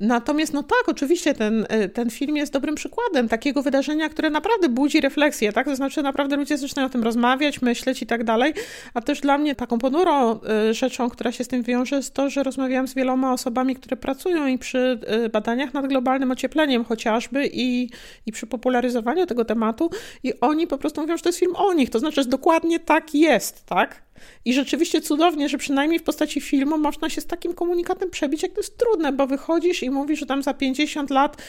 Natomiast, 0.00 0.52
no 0.52 0.62
tak, 0.62 0.88
oczywiście 0.88 1.34
ten, 1.34 1.66
ten 1.94 2.10
film 2.10 2.36
jest 2.36 2.52
dobrym 2.52 2.74
przykładem 2.74 3.28
takiego 3.28 3.62
wydarzenia, 3.62 4.08
które 4.08 4.30
naprawdę 4.30 4.68
budzi 4.68 5.00
refleksję, 5.00 5.52
tak? 5.52 5.66
To 5.66 5.76
znaczy, 5.76 6.02
naprawdę 6.02 6.36
ludzie 6.36 6.58
zaczynają 6.58 6.86
o 6.86 6.90
tym 6.90 7.02
rozmawiać, 7.02 7.62
myśleć 7.62 8.02
i 8.02 8.06
tak 8.06 8.24
dalej, 8.24 8.54
a 8.94 9.00
też 9.00 9.20
dla 9.20 9.38
mnie 9.38 9.54
taką 9.54 9.78
ponurą 9.78 10.40
rzeczą, 10.70 11.10
która 11.10 11.32
się 11.32 11.44
z 11.44 11.48
tym 11.48 11.62
wiąże, 11.62 11.96
jest 11.96 12.14
to, 12.14 12.30
że 12.30 12.42
rozmawiałam 12.42 12.88
z 12.88 12.94
wieloma 12.94 13.32
osobami, 13.32 13.76
które 13.76 13.96
pracują 13.96 14.46
i 14.46 14.58
przy 14.58 14.98
y, 15.24 15.28
badaniach 15.28 15.74
nad 15.74 15.86
globalnym 15.86 16.30
ociepleniem 16.30 16.84
chociażby 16.84 17.50
i, 17.52 17.90
i 18.26 18.32
przy 18.32 18.46
popularyzowaniu 18.46 19.26
tego 19.26 19.44
tematu 19.44 19.90
i 20.22 20.40
oni 20.40 20.66
po 20.66 20.78
prostu 20.78 21.00
mówią, 21.00 21.16
że 21.16 21.22
to 21.22 21.28
jest 21.28 21.38
film 21.38 21.56
o 21.56 21.74
nich, 21.74 21.90
to 21.90 21.98
znaczy, 21.98 22.22
że 22.22 22.28
dokładnie 22.28 22.80
tak 22.80 23.14
jest, 23.14 23.66
tak? 23.66 24.02
I 24.44 24.54
rzeczywiście 24.54 25.00
cudownie, 25.00 25.48
że 25.48 25.58
przynajmniej 25.58 25.98
w 25.98 26.02
postaci 26.02 26.40
filmu 26.40 26.78
można 26.78 27.10
się 27.10 27.20
z 27.20 27.26
takim 27.26 27.54
komunikatem 27.54 28.10
przebić, 28.10 28.42
jak 28.42 28.52
to 28.52 28.60
jest 28.60 28.78
trudne, 28.78 29.12
bo 29.12 29.26
wychodzisz 29.26 29.82
i 29.82 29.90
mówisz, 29.90 30.20
że 30.20 30.26
tam 30.26 30.42
za 30.42 30.54
50 30.54 31.10
lat 31.10 31.42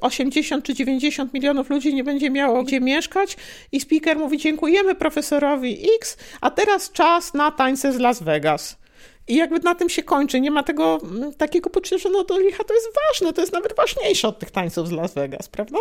80 0.00 0.64
czy 0.64 0.74
90 0.74 1.34
milionów 1.34 1.70
ludzi 1.70 1.94
nie 1.94 2.04
będzie 2.04 2.30
miało 2.30 2.62
gdzie 2.62 2.80
mieszkać 2.80 3.36
i 3.72 3.80
speaker 3.80 4.18
mówi 4.18 4.38
dziękujemy 4.38 4.94
profesorowi 4.94 5.86
X, 5.96 6.16
a 6.40 6.50
teraz 6.50 6.92
czas 6.92 7.34
na 7.34 7.50
tańce 7.50 7.92
z 7.92 7.98
Las 7.98 8.22
Vegas. 8.22 8.82
I 9.28 9.36
jakby 9.36 9.58
na 9.58 9.74
tym 9.74 9.88
się 9.88 10.02
kończy. 10.02 10.40
Nie 10.40 10.50
ma 10.50 10.62
tego 10.62 11.00
mm, 11.02 11.34
takiego 11.34 11.70
poczucia, 11.70 11.98
że 11.98 12.08
no 12.08 12.24
to 12.24 12.38
licha 12.38 12.64
to 12.64 12.74
jest 12.74 12.86
ważne, 13.08 13.32
to 13.32 13.40
jest 13.40 13.52
nawet 13.52 13.76
ważniejsze 13.76 14.28
od 14.28 14.38
tych 14.38 14.50
tańców 14.50 14.88
z 14.88 14.90
Las 14.90 15.14
Vegas, 15.14 15.48
prawda? 15.48 15.78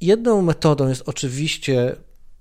Jedną 0.00 0.42
metodą 0.42 0.88
jest 0.88 1.02
oczywiście 1.08 1.96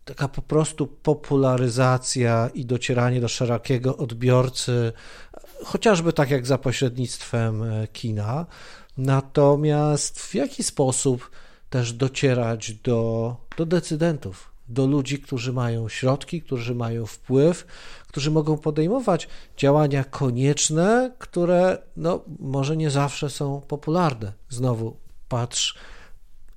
taka 0.06 0.28
po 0.28 0.42
prostu 0.42 0.88
popularyzacja 0.88 2.50
i 2.54 2.66
docieranie 2.66 3.22
do 3.22 3.28
szerokiego 3.28 3.98
odbiorcy, 3.98 4.94
chociażby 5.64 6.14
tak 6.14 6.30
jak 6.30 6.46
za 6.46 6.58
pośrednictwem 6.58 7.64
e, 7.64 7.88
kina. 7.88 8.46
Natomiast 8.98 10.20
w 10.20 10.36
jaki 10.36 10.64
sposób 10.64 11.32
też 11.70 11.94
docierać 11.94 12.74
do, 12.74 13.36
do 13.58 13.66
decydentów, 13.66 14.52
do 14.68 14.88
ludzi, 14.88 15.20
którzy 15.20 15.54
mają 15.54 15.90
środki, 15.90 16.42
którzy 16.42 16.76
mają 16.76 17.06
wpływ, 17.06 17.66
którzy 18.08 18.32
mogą 18.32 18.58
podejmować 18.58 19.28
działania 19.58 20.04
konieczne, 20.04 21.12
które 21.20 21.78
no, 21.98 22.24
może 22.40 22.78
nie 22.78 22.90
zawsze 22.90 23.30
są 23.30 23.62
popularne. 23.62 24.34
Znowu 24.50 24.98
patrz 25.30 25.76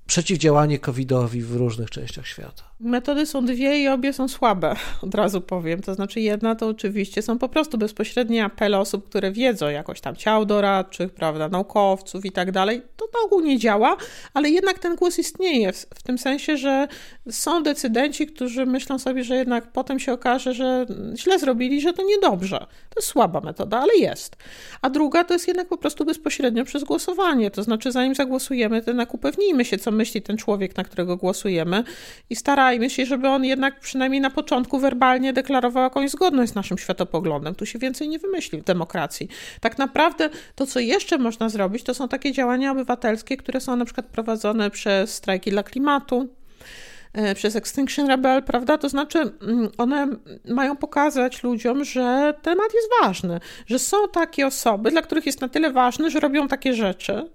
przeciwdziałanie 0.06 0.78
COVID-owi 0.78 1.42
w 1.42 1.56
różnych 1.56 1.90
częściach 1.90 2.26
świata. 2.26 2.62
Metody 2.80 3.26
są 3.26 3.44
dwie 3.44 3.82
i 3.82 3.88
obie 3.88 4.12
są 4.12 4.28
słabe, 4.28 4.76
od 5.02 5.14
razu 5.14 5.40
powiem. 5.40 5.82
To 5.82 5.94
znaczy, 5.94 6.20
jedna 6.20 6.54
to 6.54 6.68
oczywiście 6.68 7.22
są 7.22 7.38
po 7.38 7.48
prostu 7.48 7.78
bezpośrednie 7.78 8.44
apele 8.44 8.78
osób, 8.78 9.08
które 9.08 9.32
wiedzą 9.32 9.68
jakoś 9.68 10.00
tam 10.00 10.16
ciał 10.16 10.44
doradczych, 10.44 11.10
prawda, 11.10 11.48
naukowców 11.48 12.24
i 12.24 12.32
tak 12.32 12.52
dalej. 12.52 12.82
To 12.96 13.04
na 13.14 13.26
ogół 13.26 13.40
nie 13.40 13.58
działa, 13.58 13.96
ale 14.34 14.50
jednak 14.50 14.78
ten 14.78 14.96
głos 14.96 15.18
istnieje 15.18 15.72
w, 15.72 15.76
w 15.76 16.02
tym 16.02 16.18
sensie, 16.18 16.56
że 16.56 16.88
są 17.30 17.62
decydenci, 17.62 18.26
którzy 18.26 18.66
myślą 18.66 18.98
sobie, 18.98 19.24
że 19.24 19.36
jednak 19.36 19.72
potem 19.72 19.98
się 19.98 20.12
okaże, 20.12 20.54
że 20.54 20.86
źle 21.14 21.38
zrobili, 21.38 21.80
że 21.80 21.92
to 21.92 22.02
niedobrze. 22.02 22.58
To 22.58 23.00
jest 23.00 23.08
słaba 23.08 23.40
metoda, 23.40 23.78
ale 23.78 23.94
jest. 23.96 24.36
A 24.82 24.90
druga 24.90 25.24
to 25.24 25.34
jest 25.34 25.48
jednak 25.48 25.68
po 25.68 25.78
prostu 25.78 26.04
bezpośrednio 26.04 26.64
przez 26.64 26.84
głosowanie. 26.84 27.50
To 27.50 27.62
znaczy, 27.62 27.92
zanim 27.92 28.14
zagłosujemy, 28.14 28.82
to 28.82 28.90
jednak 28.90 29.14
upewnijmy 29.14 29.64
się, 29.64 29.78
co 29.78 29.90
myśli 29.90 30.22
ten 30.22 30.36
człowiek, 30.36 30.76
na 30.76 30.84
którego 30.84 31.16
głosujemy 31.16 31.84
i 32.30 32.36
staramy 32.36 32.65
starajmy 32.66 32.90
się, 32.90 33.06
żeby 33.06 33.28
on 33.28 33.44
jednak 33.44 33.80
przynajmniej 33.80 34.20
na 34.20 34.30
początku 34.30 34.78
werbalnie 34.78 35.32
deklarował 35.32 35.82
jakąś 35.82 36.10
zgodność 36.10 36.52
z 36.52 36.54
naszym 36.54 36.78
światopoglądem. 36.78 37.54
Tu 37.54 37.66
się 37.66 37.78
więcej 37.78 38.08
nie 38.08 38.18
wymyśli 38.18 38.60
w 38.60 38.64
demokracji. 38.64 39.28
Tak 39.60 39.78
naprawdę 39.78 40.30
to, 40.54 40.66
co 40.66 40.80
jeszcze 40.80 41.18
można 41.18 41.48
zrobić, 41.48 41.82
to 41.82 41.94
są 41.94 42.08
takie 42.08 42.32
działania 42.32 42.72
obywatelskie, 42.72 43.36
które 43.36 43.60
są 43.60 43.76
na 43.76 43.84
przykład 43.84 44.06
prowadzone 44.06 44.70
przez 44.70 45.14
strajki 45.14 45.50
dla 45.50 45.62
klimatu, 45.62 46.28
e, 47.12 47.34
przez 47.34 47.56
Extinction 47.56 48.06
Rebel, 48.06 48.42
prawda? 48.42 48.78
To 48.78 48.88
znaczy, 48.88 49.18
mm, 49.18 49.68
one 49.78 50.08
mają 50.44 50.76
pokazać 50.76 51.42
ludziom, 51.42 51.84
że 51.84 52.34
temat 52.42 52.74
jest 52.74 52.88
ważny, 53.02 53.40
że 53.66 53.78
są 53.78 53.96
takie 54.12 54.46
osoby, 54.46 54.90
dla 54.90 55.02
których 55.02 55.26
jest 55.26 55.40
na 55.40 55.48
tyle 55.48 55.72
ważny, 55.72 56.10
że 56.10 56.20
robią 56.20 56.48
takie 56.48 56.74
rzeczy, 56.74 57.30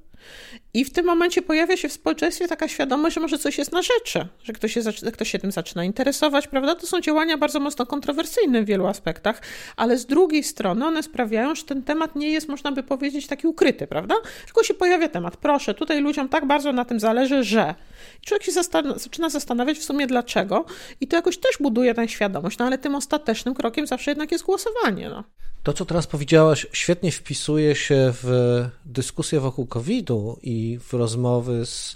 i 0.74 0.86
w 0.86 0.94
tym 0.94 1.06
momencie 1.06 1.42
pojawia 1.42 1.78
się 1.78 1.90
w 1.90 1.94
społeczeństwie 1.94 2.48
taka 2.48 2.68
świadomość, 2.68 3.16
że 3.16 3.22
może 3.22 3.38
coś 3.38 3.58
jest 3.58 3.72
na 3.72 3.82
rzeczy, 3.82 4.28
że 4.44 4.54
ktoś 4.54 4.74
się, 4.74 4.82
ktoś 5.14 5.32
się 5.32 5.40
tym 5.40 5.52
zaczyna 5.52 5.84
interesować, 5.84 6.48
prawda? 6.48 6.76
To 6.76 6.88
są 6.88 7.02
działania 7.02 7.38
bardzo 7.38 7.60
mocno 7.60 7.86
kontrowersyjne 7.86 8.64
w 8.64 8.66
wielu 8.66 8.88
aspektach, 8.88 9.42
ale 9.76 9.98
z 9.98 10.06
drugiej 10.06 10.44
strony 10.44 10.86
one 10.86 11.04
sprawiają, 11.04 11.56
że 11.56 11.64
ten 11.64 11.84
temat 11.84 12.16
nie 12.16 12.30
jest, 12.30 12.48
można 12.48 12.72
by 12.72 12.84
powiedzieć, 12.84 13.28
taki 13.28 13.48
ukryty, 13.48 13.88
prawda? 13.88 14.16
Tylko 14.46 14.64
się 14.64 14.74
pojawia 14.74 15.08
temat. 15.08 15.38
Proszę, 15.38 15.74
tutaj 15.74 16.02
ludziom 16.02 16.30
tak 16.30 16.48
bardzo 16.48 16.72
na 16.72 16.86
tym 16.86 17.00
zależy, 17.00 17.44
że. 17.44 17.76
I 18.24 18.26
człowiek 18.26 18.44
się 18.44 18.52
zastan 18.52 18.94
zaczyna 19.00 19.30
zastanawiać 19.30 19.78
w 19.78 19.84
sumie 19.84 20.08
dlaczego 20.08 20.66
i 21.02 21.08
to 21.08 21.16
jakoś 21.16 21.38
też 21.38 21.52
buduje 21.60 21.94
tę 21.94 22.08
świadomość, 22.08 22.58
no 22.58 22.66
ale 22.66 22.78
tym 22.78 22.96
ostatecznym 22.96 23.56
krokiem 23.56 23.88
zawsze 23.88 24.12
jednak 24.12 24.32
jest 24.32 24.44
głosowanie, 24.44 25.10
no. 25.10 25.24
To, 25.64 25.74
co 25.74 25.86
teraz 25.86 26.08
powiedziałaś, 26.08 26.68
świetnie 26.72 27.12
wpisuje 27.12 27.76
się 27.76 28.14
w 28.24 28.66
dyskusję 28.86 29.40
wokół 29.40 29.66
COVID-u 29.66 30.40
i 30.44 30.61
w 30.80 30.94
rozmowy 30.94 31.66
z 31.66 31.96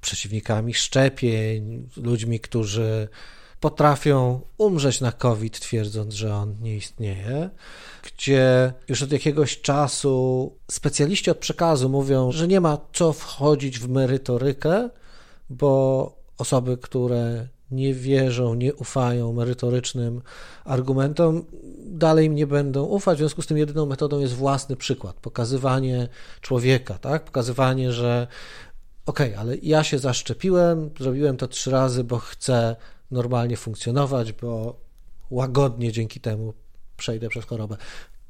przeciwnikami 0.00 0.74
szczepień, 0.74 1.88
ludźmi, 1.96 2.40
którzy 2.40 3.08
potrafią 3.60 4.40
umrzeć 4.58 5.00
na 5.00 5.12
COVID, 5.12 5.60
twierdząc, 5.60 6.14
że 6.14 6.34
on 6.34 6.54
nie 6.62 6.76
istnieje, 6.76 7.50
gdzie 8.02 8.72
już 8.88 9.02
od 9.02 9.12
jakiegoś 9.12 9.60
czasu 9.60 10.52
specjaliści 10.70 11.30
od 11.30 11.38
przekazu 11.38 11.88
mówią, 11.88 12.32
że 12.32 12.48
nie 12.48 12.60
ma 12.60 12.78
co 12.92 13.12
wchodzić 13.12 13.78
w 13.78 13.88
merytorykę, 13.88 14.90
bo 15.50 16.12
osoby, 16.38 16.76
które 16.76 17.48
nie 17.72 17.94
wierzą, 17.94 18.54
nie 18.54 18.74
ufają 18.74 19.32
merytorycznym 19.32 20.22
argumentom, 20.64 21.44
dalej 21.78 22.26
im 22.26 22.34
nie 22.34 22.46
będą 22.46 22.84
ufać. 22.84 23.16
W 23.16 23.18
związku 23.18 23.42
z 23.42 23.46
tym 23.46 23.58
jedyną 23.58 23.86
metodą 23.86 24.20
jest 24.20 24.34
własny 24.34 24.76
przykład, 24.76 25.16
pokazywanie 25.16 26.08
człowieka, 26.40 26.98
tak? 26.98 27.24
Pokazywanie, 27.24 27.92
że 27.92 28.26
okej, 29.06 29.28
okay, 29.28 29.40
ale 29.40 29.56
ja 29.56 29.84
się 29.84 29.98
zaszczepiłem, 29.98 30.90
zrobiłem 31.00 31.36
to 31.36 31.48
trzy 31.48 31.70
razy, 31.70 32.04
bo 32.04 32.18
chcę 32.18 32.76
normalnie 33.10 33.56
funkcjonować, 33.56 34.32
bo 34.32 34.76
łagodnie 35.30 35.92
dzięki 35.92 36.20
temu 36.20 36.54
przejdę 36.96 37.28
przez 37.28 37.44
chorobę. 37.44 37.76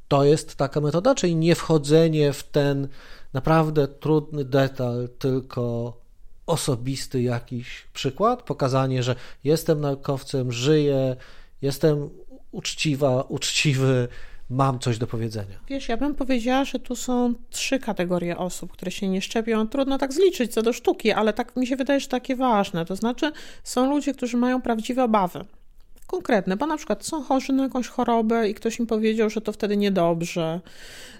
To 0.08 0.24
jest 0.24 0.56
taka 0.56 0.80
metoda, 0.80 1.14
czyli 1.14 1.36
nie 1.36 1.54
wchodzenie 1.54 2.32
w 2.32 2.42
ten 2.42 2.88
naprawdę 3.32 3.88
trudny 3.88 4.44
detal, 4.44 5.08
tylko 5.18 6.01
osobisty 6.46 7.22
jakiś 7.22 7.84
przykład, 7.92 8.42
pokazanie, 8.42 9.02
że 9.02 9.14
jestem 9.44 9.80
naukowcem, 9.80 10.52
żyję, 10.52 11.16
jestem 11.62 12.10
uczciwa, 12.52 13.22
uczciwy, 13.22 14.08
mam 14.50 14.78
coś 14.78 14.98
do 14.98 15.06
powiedzenia. 15.06 15.58
Wiesz, 15.68 15.88
ja 15.88 15.96
bym 15.96 16.14
powiedziała, 16.14 16.64
że 16.64 16.78
tu 16.78 16.96
są 16.96 17.34
trzy 17.50 17.78
kategorie 17.78 18.38
osób, 18.38 18.72
które 18.72 18.90
się 18.90 19.08
nie 19.08 19.22
szczepią. 19.22 19.68
Trudno 19.68 19.98
tak 19.98 20.12
zliczyć 20.12 20.52
co 20.52 20.62
do 20.62 20.72
sztuki, 20.72 21.12
ale 21.12 21.32
tak 21.32 21.56
mi 21.56 21.66
się 21.66 21.76
wydaje, 21.76 22.00
że 22.00 22.08
takie 22.08 22.36
ważne. 22.36 22.84
To 22.84 22.96
znaczy, 22.96 23.32
są 23.64 23.90
ludzie, 23.90 24.14
którzy 24.14 24.36
mają 24.36 24.62
prawdziwe 24.62 25.04
obawy 25.04 25.44
konkretne, 26.12 26.56
bo 26.56 26.66
na 26.66 26.76
przykład 26.76 27.06
są 27.06 27.22
chorzy 27.22 27.52
na 27.52 27.62
jakąś 27.62 27.88
chorobę 27.88 28.48
i 28.48 28.54
ktoś 28.54 28.78
im 28.78 28.86
powiedział, 28.86 29.30
że 29.30 29.40
to 29.40 29.52
wtedy 29.52 29.76
niedobrze. 29.76 30.60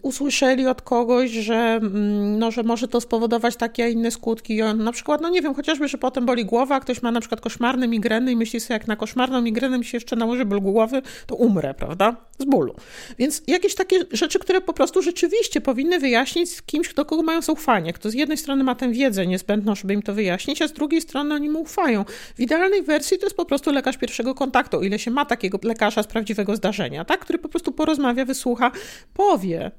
Usłyszeli 0.03 0.67
od 0.67 0.83
kogoś, 0.83 1.31
że, 1.31 1.55
mm, 1.55 2.39
no, 2.39 2.51
że 2.51 2.63
może 2.63 2.89
to 2.89 3.01
spowodować 3.01 3.57
takie, 3.57 3.85
a 3.85 3.89
inne 3.89 4.11
skutki. 4.11 4.63
On, 4.63 4.85
na 4.85 4.93
przykład, 4.93 5.21
no 5.21 5.29
nie 5.29 5.43
wiem, 5.43 5.55
chociażby, 5.55 5.89
że 5.89 5.99
potem 5.99 6.27
boli 6.27 6.45
głowa, 6.45 6.81
ktoś 6.81 7.03
ma 7.03 7.11
na 7.11 7.21
przykład 7.21 7.41
koszmarne 7.41 7.89
migreny 7.89 8.33
i 8.33 8.37
myśli 8.37 8.61
sobie, 8.61 8.75
jak 8.75 8.89
na 8.89 8.97
koszmarną 8.97 9.41
migrenę 9.41 9.79
mi 9.79 9.85
się 9.85 9.97
jeszcze 9.97 10.17
nałoży 10.17 10.45
ból 10.45 10.61
głowy, 10.61 11.03
to 11.27 11.35
umrę, 11.35 11.75
prawda? 11.75 12.17
Z 12.39 12.45
bólu. 12.45 12.75
Więc 13.19 13.43
jakieś 13.47 13.75
takie 13.75 13.97
rzeczy, 14.13 14.39
które 14.39 14.61
po 14.61 14.73
prostu 14.73 15.03
rzeczywiście 15.03 15.61
powinny 15.61 15.99
wyjaśnić 15.99 16.51
z 16.51 16.63
kimś, 16.63 16.95
do 16.95 17.05
kogo 17.05 17.23
mają 17.23 17.43
zaufanie. 17.43 17.93
Kto 17.93 18.11
z 18.11 18.15
jednej 18.15 18.39
strony 18.39 18.65
ma 18.65 18.75
tę 18.75 18.93
wiedzę 18.93 19.27
niezbędną, 19.27 19.75
żeby 19.75 19.95
im 19.95 20.03
to 20.03 20.15
wyjaśnić, 20.15 20.63
a 20.63 20.69
z 20.69 20.73
drugiej 20.73 21.01
strony 21.01 21.35
oni 21.35 21.51
mu 21.51 21.61
ufają. 21.61 22.05
W 22.37 22.41
idealnej 22.41 22.83
wersji 22.83 23.19
to 23.19 23.27
jest 23.27 23.37
po 23.37 23.45
prostu 23.45 23.73
lekarz 23.73 23.97
pierwszego 23.97 24.35
kontaktu, 24.35 24.82
ile 24.83 24.99
się 24.99 25.11
ma 25.11 25.25
takiego 25.25 25.59
lekarza 25.63 26.03
z 26.03 26.07
prawdziwego 26.07 26.57
zdarzenia, 26.57 27.05
tak? 27.05 27.21
który 27.21 27.39
po 27.39 27.49
prostu 27.49 27.73
porozmawia, 27.73 28.25
wysłucha, 28.25 28.71
powie. 29.15 29.71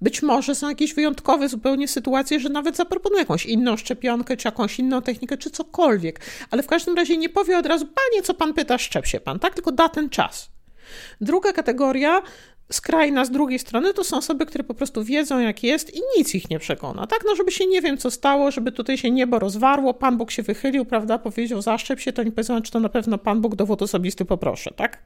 Być 0.00 0.22
może 0.22 0.54
są 0.54 0.68
jakieś 0.68 0.94
wyjątkowe 0.94 1.48
zupełnie 1.48 1.88
sytuacje, 1.88 2.40
że 2.40 2.48
nawet 2.48 2.76
zaproponuje 2.76 3.20
jakąś 3.20 3.46
inną 3.46 3.76
szczepionkę, 3.76 4.36
czy 4.36 4.48
jakąś 4.48 4.78
inną 4.78 5.02
technikę, 5.02 5.38
czy 5.38 5.50
cokolwiek, 5.50 6.20
ale 6.50 6.62
w 6.62 6.66
każdym 6.66 6.96
razie 6.96 7.16
nie 7.16 7.28
powie 7.28 7.58
od 7.58 7.66
razu, 7.66 7.86
panie, 7.86 8.22
co 8.22 8.34
pan 8.34 8.54
pyta, 8.54 8.78
szczep 8.78 9.06
się 9.06 9.20
pan, 9.20 9.38
tak? 9.38 9.54
Tylko 9.54 9.72
da 9.72 9.88
ten 9.88 10.10
czas. 10.10 10.50
Druga 11.20 11.52
kategoria 11.52 12.22
skrajna 12.72 13.24
z 13.24 13.30
drugiej 13.30 13.58
strony 13.58 13.94
to 13.94 14.04
są 14.04 14.16
osoby, 14.16 14.46
które 14.46 14.64
po 14.64 14.74
prostu 14.74 15.04
wiedzą, 15.04 15.38
jak 15.38 15.62
jest 15.62 15.96
i 15.96 16.00
nic 16.16 16.34
ich 16.34 16.50
nie 16.50 16.58
przekona. 16.58 17.06
Tak, 17.06 17.20
no 17.26 17.36
żeby 17.36 17.50
się 17.50 17.66
nie 17.66 17.80
wiem, 17.80 17.98
co 17.98 18.10
stało, 18.10 18.50
żeby 18.50 18.72
tutaj 18.72 18.98
się 18.98 19.10
niebo 19.10 19.38
rozwarło, 19.38 19.94
Pan 19.94 20.18
Bóg 20.18 20.30
się 20.30 20.42
wychylił, 20.42 20.84
prawda, 20.84 21.18
powiedział, 21.18 21.62
zaszczep 21.62 22.00
się, 22.00 22.12
to 22.12 22.22
nie 22.22 22.32
powiedzą, 22.32 22.62
czy 22.62 22.72
to 22.72 22.80
na 22.80 22.88
pewno 22.88 23.18
Pan 23.18 23.40
Bóg, 23.40 23.56
dowód 23.56 23.82
osobisty 23.82 24.24
poproszę, 24.24 24.70
tak? 24.76 25.02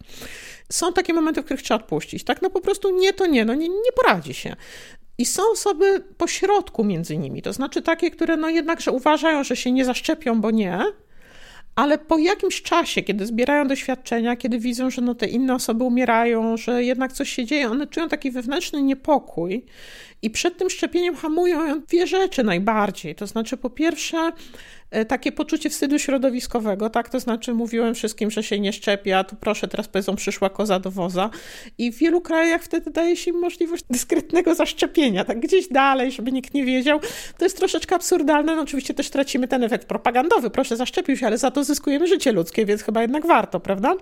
Są 0.73 0.93
takie 0.93 1.13
momenty, 1.15 1.43
w 1.43 1.45
których 1.45 1.63
trzeba 1.63 1.81
odpuścić, 1.81 2.25
tak? 2.25 2.43
No 2.43 2.51
po 2.51 2.61
prostu 2.61 2.99
nie, 2.99 3.13
to 3.13 3.27
nie, 3.27 3.45
no 3.45 3.55
nie, 3.55 3.69
nie 3.69 3.93
poradzi 3.97 4.35
się. 4.35 4.57
I 5.19 5.25
są 5.25 5.43
osoby 5.53 6.05
pośrodku 6.17 6.85
między 6.85 7.17
nimi, 7.17 7.43
to 7.43 7.53
znaczy 7.53 7.83
takie, 7.83 8.11
które 8.11 8.37
no 8.37 8.49
jednakże 8.49 8.93
uważają, 8.93 9.45
że 9.45 9.57
się 9.57 9.73
nie 9.73 9.85
zaszczepią, 9.85 10.41
bo 10.41 10.51
nie, 10.51 10.81
ale 11.75 11.99
po 11.99 12.19
jakimś 12.19 12.63
czasie, 12.63 13.03
kiedy 13.03 13.27
zbierają 13.27 13.69
doświadczenia, 13.69 14.37
kiedy 14.37 14.59
widzą, 14.59 14.91
że 14.91 15.03
no 15.03 15.15
te 15.15 15.27
inne 15.27 15.55
osoby 15.55 15.85
umierają, 15.85 16.57
że 16.57 16.85
jednak 16.85 17.13
coś 17.13 17.31
się 17.31 17.45
dzieje, 17.45 17.71
one 17.71 17.87
czują 17.87 18.09
taki 18.09 18.31
wewnętrzny 18.31 18.83
niepokój 18.83 19.65
i 20.23 20.31
przed 20.31 20.59
tym 20.59 20.71
szczepieniem 20.71 21.17
hamują 21.17 21.81
dwie 21.81 22.07
rzeczy 22.07 22.43
najbardziej. 22.43 23.15
To 23.15 23.27
znaczy, 23.27 23.57
po 23.57 23.71
pierwsze, 23.71 24.33
takie 25.09 25.33
poczucie 25.33 25.71
wstydu 25.71 25.99
środowiskowego, 25.99 26.91
tak? 26.91 27.09
To 27.09 27.21
znaczy 27.21 27.55
mówiłem 27.55 27.95
wszystkim, 27.95 28.31
że 28.31 28.43
się 28.43 28.61
nie 28.61 28.73
szczepia, 28.73 29.25
tu 29.25 29.37
proszę, 29.37 29.69
teraz 29.69 29.89
powiedzą, 29.89 30.17
przyszła 30.17 30.51
koza 30.51 30.81
do 30.81 30.91
woza. 30.91 31.31
I 31.79 31.93
w 31.93 31.99
wielu 31.99 32.21
krajach 32.21 32.63
wtedy 32.63 32.91
daje 32.91 33.17
się 33.17 33.31
im 33.31 33.39
możliwość 33.39 33.85
dyskretnego 33.91 34.55
zaszczepienia, 34.55 35.25
tak 35.25 35.41
gdzieś 35.41 35.69
dalej, 35.69 36.13
żeby 36.13 36.33
nikt 36.33 36.55
nie 36.55 36.65
wiedział. 36.65 37.01
To 37.39 37.45
jest 37.45 37.57
troszeczkę 37.57 37.95
absurdalne, 37.95 38.57
no 38.57 38.63
oczywiście 38.63 38.95
też 38.95 39.11
tracimy 39.11 39.49
ten 39.49 39.65
efekt 39.65 39.89
propagandowy, 39.89 40.51
proszę 40.51 40.77
zaszczepił 40.77 41.17
się, 41.17 41.27
ale 41.27 41.39
za 41.39 41.51
to 41.51 41.65
zyskujemy 41.65 42.07
życie 42.07 42.33
ludzkie, 42.33 42.67
więc 42.67 42.83
chyba 42.83 43.03
jednak 43.03 43.27
warto, 43.27 43.61
prawda? 43.61 43.95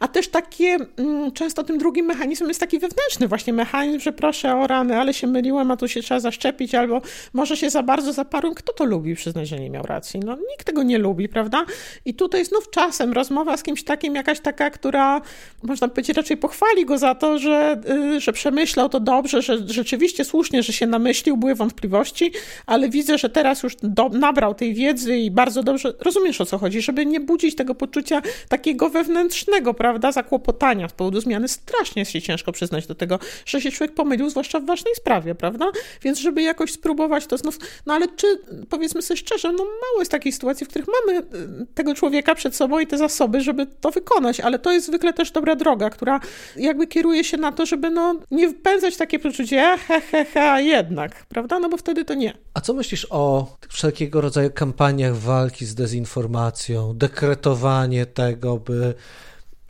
A 0.00 0.08
też 0.08 0.28
takie, 0.28 0.76
mm, 0.96 1.32
często 1.32 1.62
tym 1.62 1.78
drugim 1.78 2.06
mechanizmem 2.06 2.50
jest 2.50 2.60
taki 2.60 2.78
wewnętrzny 2.78 3.28
właśnie 3.28 3.52
mechanizm, 3.52 4.00
że 4.00 4.12
proszę 4.12 4.56
o 4.56 4.66
rany, 4.66 4.96
ale 4.96 5.14
się 5.14 5.26
myliłem, 5.26 5.70
a 5.70 5.76
tu 5.76 5.88
się 5.88 6.02
trzeba 6.02 6.20
zaszczepić, 6.20 6.74
albo 6.74 7.02
może 7.32 7.56
się 7.56 7.70
za 7.70 7.82
bardzo 7.82 8.12
zaparłem. 8.12 8.54
Kto 8.54 8.72
to 8.72 8.84
lubi 8.84 9.14
przyznać, 9.14 9.48
że 9.48 9.58
nie 9.58 9.70
miał 9.70 9.82
racji? 9.82 10.20
No 10.20 10.29
nikt 10.50 10.66
tego 10.66 10.82
nie 10.82 10.98
lubi, 10.98 11.28
prawda? 11.28 11.64
I 12.04 12.14
tutaj 12.14 12.44
znów 12.44 12.70
czasem 12.70 13.12
rozmowa 13.12 13.56
z 13.56 13.62
kimś 13.62 13.84
takim, 13.84 14.14
jakaś 14.14 14.40
taka, 14.40 14.70
która 14.70 15.20
można 15.62 15.88
powiedzieć 15.88 16.16
raczej 16.16 16.36
pochwali 16.36 16.86
go 16.86 16.98
za 16.98 17.14
to, 17.14 17.38
że, 17.38 17.80
y, 18.16 18.20
że 18.20 18.32
przemyślał 18.32 18.88
to 18.88 19.00
dobrze, 19.00 19.42
że 19.42 19.58
rzeczywiście 19.68 20.24
słusznie, 20.24 20.62
że 20.62 20.72
się 20.72 20.86
namyślił, 20.86 21.36
były 21.36 21.54
wątpliwości, 21.54 22.32
ale 22.66 22.88
widzę, 22.88 23.18
że 23.18 23.28
teraz 23.28 23.62
już 23.62 23.76
do, 23.82 24.08
nabrał 24.08 24.54
tej 24.54 24.74
wiedzy 24.74 25.18
i 25.18 25.30
bardzo 25.30 25.62
dobrze 25.62 25.94
rozumiesz 26.00 26.40
o 26.40 26.46
co 26.46 26.58
chodzi, 26.58 26.82
żeby 26.82 27.06
nie 27.06 27.20
budzić 27.20 27.56
tego 27.56 27.74
poczucia 27.74 28.22
takiego 28.48 28.90
wewnętrznego, 28.90 29.74
prawda, 29.74 30.12
zakłopotania 30.12 30.88
z 30.88 30.92
powodu 30.92 31.20
zmiany. 31.20 31.48
Strasznie 31.48 32.04
się 32.04 32.22
ciężko 32.22 32.52
przyznać 32.52 32.86
do 32.86 32.94
tego, 32.94 33.18
że 33.46 33.60
się 33.60 33.70
człowiek 33.70 33.94
pomylił, 33.94 34.30
zwłaszcza 34.30 34.60
w 34.60 34.64
ważnej 34.64 34.94
sprawie, 34.94 35.34
prawda? 35.34 35.66
Więc 36.02 36.18
żeby 36.18 36.42
jakoś 36.42 36.72
spróbować 36.72 37.26
to 37.26 37.38
znów, 37.38 37.58
no 37.86 37.94
ale 37.94 38.08
czy, 38.08 38.26
powiedzmy 38.68 39.02
sobie 39.02 39.18
szczerze, 39.18 39.52
no 39.52 39.64
mało 39.64 39.98
jest 39.98 40.09
takich 40.10 40.34
sytuacji, 40.34 40.66
w 40.66 40.68
których 40.68 40.88
mamy 40.88 41.18
y, 41.18 41.66
tego 41.74 41.94
człowieka 41.94 42.34
przed 42.34 42.56
sobą 42.56 42.78
i 42.78 42.86
te 42.86 42.98
zasoby, 42.98 43.40
żeby 43.40 43.66
to 43.66 43.90
wykonać, 43.90 44.40
ale 44.40 44.58
to 44.58 44.72
jest 44.72 44.86
zwykle 44.86 45.12
też 45.12 45.30
dobra 45.30 45.56
droga, 45.56 45.90
która 45.90 46.20
jakby 46.56 46.86
kieruje 46.86 47.24
się 47.24 47.36
na 47.36 47.52
to, 47.52 47.66
żeby 47.66 47.90
no, 47.90 48.14
nie 48.30 48.50
wpędzać 48.50 48.96
takie 48.96 49.18
poczucie, 49.18 49.76
he, 49.86 50.00
he, 50.00 50.24
he, 50.24 50.62
jednak, 50.62 51.26
prawda? 51.26 51.58
No 51.58 51.68
bo 51.68 51.76
wtedy 51.76 52.04
to 52.04 52.14
nie. 52.14 52.32
A 52.54 52.60
co 52.60 52.74
myślisz 52.74 53.06
o 53.10 53.56
wszelkiego 53.68 54.20
rodzaju 54.20 54.50
kampaniach 54.50 55.16
walki 55.16 55.66
z 55.66 55.74
dezinformacją, 55.74 56.96
dekretowanie 56.96 58.06
tego, 58.06 58.56
by 58.56 58.94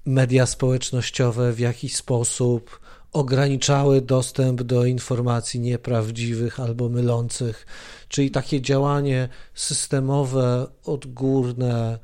media 0.06 0.46
społecznościowe 0.46 1.52
w 1.52 1.58
jakiś 1.58 1.96
sposób 1.96 2.80
ograniczały 3.12 4.00
dostęp 4.00 4.62
do 4.62 4.84
informacji 4.84 5.60
nieprawdziwych 5.60 6.60
albo 6.60 6.88
mylących, 6.88 7.66
czyli 8.08 8.30
takie 8.30 8.60
działanie 8.60 9.28
systemowe, 9.54 10.66
odgórne, 10.84 11.98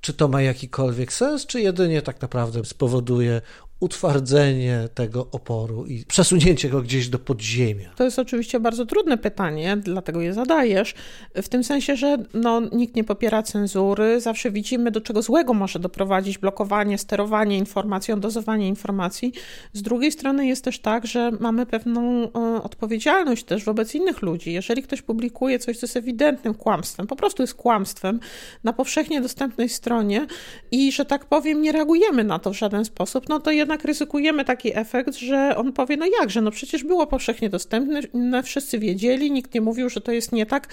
czy 0.00 0.14
to 0.14 0.28
ma 0.28 0.42
jakikolwiek 0.42 1.12
sens, 1.12 1.46
czy 1.46 1.60
jedynie 1.60 2.02
tak 2.02 2.20
naprawdę 2.20 2.64
spowoduje 2.64 3.42
utwardzenie 3.80 4.88
tego 4.94 5.26
oporu 5.32 5.86
i 5.86 6.04
przesunięcie 6.04 6.68
go 6.68 6.82
gdzieś 6.82 7.08
do 7.08 7.18
podziemia? 7.18 7.90
To 7.96 8.04
jest 8.04 8.18
oczywiście 8.18 8.60
bardzo 8.60 8.86
trudne 8.86 9.18
pytanie, 9.18 9.76
dlatego 9.76 10.20
je 10.20 10.34
zadajesz. 10.34 10.94
W 11.34 11.48
tym 11.48 11.64
sensie, 11.64 11.96
że 11.96 12.18
no, 12.34 12.60
nikt 12.72 12.96
nie 12.96 13.04
popiera 13.04 13.42
cenzury, 13.42 14.20
zawsze 14.20 14.50
widzimy, 14.50 14.90
do 14.90 15.00
czego 15.00 15.22
złego 15.22 15.54
może 15.54 15.78
doprowadzić 15.78 16.38
blokowanie, 16.38 16.98
sterowanie 16.98 17.58
informacją, 17.58 18.20
dozowanie 18.20 18.68
informacji. 18.68 19.32
Z 19.72 19.82
drugiej 19.82 20.12
strony 20.12 20.46
jest 20.46 20.64
też 20.64 20.80
tak, 20.80 21.06
że 21.06 21.30
mamy 21.40 21.66
pewną 21.66 22.32
e, 22.32 22.62
odpowiedzialność 22.62 23.44
też 23.44 23.64
wobec 23.64 23.94
innych 23.94 24.22
ludzi. 24.22 24.52
Jeżeli 24.52 24.82
ktoś 24.82 25.02
publikuje 25.02 25.58
coś, 25.58 25.78
co 25.78 25.86
jest 25.86 25.96
ewidentnym 25.96 26.54
kłamstwem, 26.54 27.06
po 27.06 27.16
prostu 27.16 27.42
jest 27.42 27.54
kłamstwem 27.54 28.20
na 28.64 28.72
powszechnie 28.72 29.20
dostępnej 29.20 29.68
stronie 29.68 30.26
i, 30.70 30.92
że 30.92 31.04
tak 31.04 31.24
powiem, 31.24 31.62
nie 31.62 31.72
reagujemy 31.72 32.24
na 32.24 32.38
to 32.38 32.50
w 32.50 32.56
żaden 32.58 32.84
sposób, 32.84 33.28
no 33.28 33.40
to 33.40 33.50
jednak 33.50 33.67
jednak 33.68 33.84
ryzykujemy 33.84 34.44
taki 34.44 34.78
efekt, 34.78 35.14
że 35.14 35.56
on 35.56 35.72
powie, 35.72 35.96
no 35.96 36.06
jakże, 36.20 36.40
no 36.40 36.50
przecież 36.50 36.84
było 36.84 37.06
powszechnie 37.06 37.50
dostępne, 37.50 38.00
wszyscy 38.42 38.78
wiedzieli, 38.78 39.30
nikt 39.30 39.54
nie 39.54 39.60
mówił, 39.60 39.88
że 39.88 40.00
to 40.00 40.12
jest 40.12 40.32
nie 40.32 40.46
tak, 40.46 40.68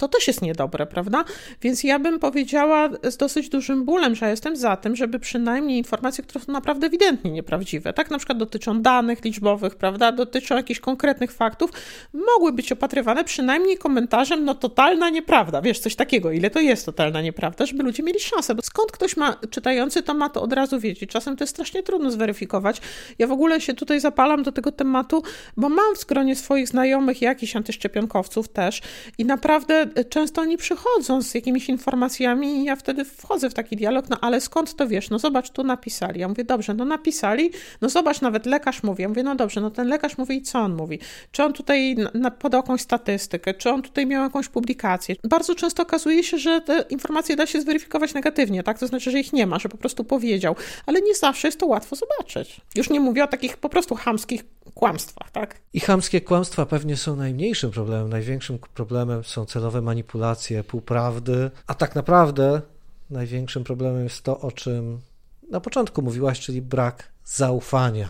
to 0.00 0.08
też 0.08 0.26
jest 0.26 0.42
niedobre, 0.42 0.86
prawda? 0.86 1.24
Więc 1.62 1.84
ja 1.84 1.98
bym 1.98 2.18
powiedziała 2.18 2.88
z 3.02 3.16
dosyć 3.16 3.48
dużym 3.48 3.84
bólem, 3.84 4.14
że 4.14 4.30
jestem 4.30 4.56
za 4.56 4.76
tym, 4.76 4.96
żeby 4.96 5.18
przynajmniej 5.18 5.78
informacje, 5.78 6.24
które 6.24 6.44
są 6.44 6.52
naprawdę 6.52 6.86
ewidentnie 6.86 7.30
nieprawdziwe, 7.30 7.92
tak 7.92 8.10
na 8.10 8.18
przykład 8.18 8.38
dotyczą 8.38 8.82
danych 8.82 9.24
liczbowych, 9.24 9.74
prawda, 9.74 10.12
dotyczą 10.12 10.56
jakichś 10.56 10.80
konkretnych 10.80 11.32
faktów, 11.32 11.70
mogły 12.12 12.52
być 12.52 12.72
opatrywane 12.72 13.24
przynajmniej 13.24 13.78
komentarzem, 13.78 14.44
no 14.44 14.54
totalna 14.54 15.10
nieprawda, 15.10 15.62
wiesz, 15.62 15.78
coś 15.78 15.96
takiego, 15.96 16.32
ile 16.32 16.50
to 16.50 16.60
jest 16.60 16.86
totalna 16.86 17.22
nieprawda, 17.22 17.66
żeby 17.66 17.82
ludzie 17.82 18.02
mieli 18.02 18.20
szansę, 18.20 18.54
bo 18.54 18.62
skąd 18.62 18.92
ktoś 18.92 19.16
ma, 19.16 19.36
czytający 19.50 20.02
to 20.02 20.14
ma 20.14 20.28
to 20.28 20.42
od 20.42 20.52
razu 20.52 20.80
wiedzieć, 20.80 21.10
czasem 21.10 21.36
to 21.36 21.44
jest 21.44 21.54
strasznie 21.54 21.82
trudno 21.82 22.10
zweryfikować. 22.10 22.80
Ja 23.18 23.26
w 23.26 23.32
ogóle 23.32 23.60
się 23.60 23.74
tutaj 23.74 24.00
zapalam 24.00 24.42
do 24.42 24.52
tego 24.52 24.72
tematu, 24.72 25.22
bo 25.56 25.68
mam 25.68 25.94
w 25.94 25.98
skronie 25.98 26.36
swoich 26.36 26.68
znajomych 26.68 27.22
jakichś 27.22 27.56
antyszczepionkowców 27.56 28.48
też 28.48 28.80
i 29.18 29.24
naprawdę 29.24 29.89
często 30.08 30.42
oni 30.42 30.56
przychodzą 30.56 31.22
z 31.22 31.34
jakimiś 31.34 31.68
informacjami 31.68 32.48
i 32.48 32.64
ja 32.64 32.76
wtedy 32.76 33.04
wchodzę 33.04 33.50
w 33.50 33.54
taki 33.54 33.76
dialog, 33.76 34.08
no 34.08 34.16
ale 34.20 34.40
skąd 34.40 34.76
to 34.76 34.88
wiesz? 34.88 35.10
No 35.10 35.18
zobacz, 35.18 35.50
tu 35.50 35.64
napisali. 35.64 36.20
Ja 36.20 36.28
mówię, 36.28 36.44
dobrze, 36.44 36.74
no 36.74 36.84
napisali, 36.84 37.50
no 37.80 37.88
zobacz, 37.88 38.20
nawet 38.20 38.46
lekarz 38.46 38.82
mówi. 38.82 39.02
Ja 39.02 39.08
mówię, 39.08 39.22
no 39.22 39.34
dobrze, 39.34 39.60
no 39.60 39.70
ten 39.70 39.88
lekarz 39.88 40.18
mówi 40.18 40.36
i 40.36 40.42
co 40.42 40.58
on 40.58 40.76
mówi? 40.76 40.98
Czy 41.32 41.44
on 41.44 41.52
tutaj 41.52 41.96
podał 42.38 42.58
jakąś 42.58 42.80
statystykę, 42.80 43.54
czy 43.54 43.70
on 43.70 43.82
tutaj 43.82 44.06
miał 44.06 44.22
jakąś 44.22 44.48
publikację? 44.48 45.16
Bardzo 45.24 45.54
często 45.54 45.82
okazuje 45.82 46.24
się, 46.24 46.38
że 46.38 46.60
te 46.60 46.84
informacje 46.90 47.36
da 47.36 47.46
się 47.46 47.60
zweryfikować 47.60 48.14
negatywnie, 48.14 48.62
tak? 48.62 48.78
To 48.78 48.86
znaczy, 48.86 49.10
że 49.10 49.20
ich 49.20 49.32
nie 49.32 49.46
ma, 49.46 49.58
że 49.58 49.68
po 49.68 49.76
prostu 49.76 50.04
powiedział, 50.04 50.56
ale 50.86 51.00
nie 51.00 51.14
zawsze 51.14 51.48
jest 51.48 51.60
to 51.60 51.66
łatwo 51.66 51.96
zobaczyć. 51.96 52.60
Już 52.76 52.90
nie 52.90 53.00
mówię 53.00 53.24
o 53.24 53.26
takich 53.26 53.56
po 53.56 53.68
prostu 53.68 53.94
chamskich 53.94 54.44
kłamstwach, 54.80 55.30
tak? 55.30 55.60
I 55.72 55.80
chamskie 55.80 56.20
kłamstwa 56.20 56.66
pewnie 56.66 56.96
są 56.96 57.16
najmniejszym 57.16 57.70
problemem. 57.70 58.08
Największym 58.08 58.58
problemem 58.58 59.24
są 59.24 59.46
celowe 59.46 59.82
manipulacje, 59.82 60.64
półprawdy, 60.64 61.50
a 61.66 61.74
tak 61.74 61.94
naprawdę 61.94 62.62
największym 63.10 63.64
problemem 63.64 64.04
jest 64.04 64.22
to, 64.22 64.40
o 64.40 64.52
czym 64.52 65.00
na 65.50 65.60
początku 65.60 66.02
mówiłaś, 66.02 66.40
czyli 66.40 66.62
brak 66.62 67.12
zaufania 67.24 68.08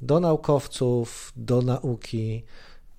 do 0.00 0.20
naukowców, 0.20 1.32
do 1.36 1.62
nauki 1.62 2.44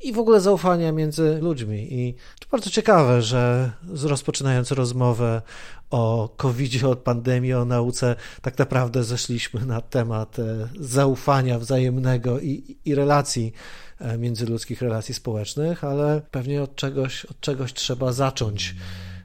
i 0.04 0.14
w 0.14 0.20
ogóle 0.20 0.42
zaufania 0.42 0.92
między 0.92 1.40
ludźmi. 1.42 1.94
I 1.94 2.14
to 2.40 2.48
bardzo 2.52 2.70
ciekawe, 2.70 3.22
że 3.22 3.72
rozpoczynając 4.04 4.72
rozmowę 4.72 5.42
o 5.90 6.30
covid 6.38 6.84
o 6.84 6.96
pandemii, 6.96 7.54
o 7.54 7.66
nauce, 7.66 8.16
tak 8.42 8.58
naprawdę 8.58 9.04
zeszliśmy 9.04 9.66
na 9.66 9.82
temat 9.82 10.40
e, 10.40 10.70
zaufania 10.80 11.60
wzajemnego 11.60 12.40
i, 12.40 12.78
i 12.86 12.96
relacji 12.96 13.54
e, 14.00 14.18
międzyludzkich, 14.18 14.82
relacji 14.82 15.14
społecznych, 15.14 15.84
ale 15.84 16.22
pewnie 16.32 16.64
od 16.64 16.76
czegoś, 16.76 17.26
od 17.26 17.40
czegoś 17.40 17.74
trzeba 17.74 18.12
zacząć 18.12 18.76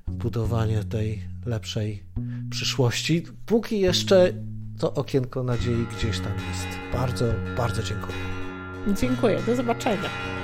budowanie 0.09 0.85
tej 0.85 1.23
lepszej 1.47 2.03
przyszłości. 2.51 3.27
Póki 3.47 3.81
jeszcze 3.81 4.33
to 4.79 4.95
okienko 4.95 5.43
nadziei 5.43 5.87
gdzieś 5.99 6.19
tam 6.21 6.33
jest. 6.33 6.79
Bardzo, 6.93 7.25
bardzo 7.57 7.83
dziękuję. 7.83 8.19
Dziękuję, 9.01 9.43
do 9.47 9.57
zobaczenia. 9.57 10.38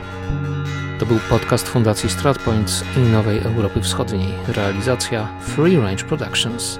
To 0.99 1.07
był 1.07 1.19
podcast 1.31 1.69
Fundacji 1.69 2.11
StratPoints 2.11 2.85
i 2.97 3.01
Nowej 3.01 3.39
Europy 3.39 3.81
Wschodniej. 3.81 4.35
Realizacja 4.49 5.29
Free 5.41 5.77
Range 5.77 6.05
Productions. 6.05 6.79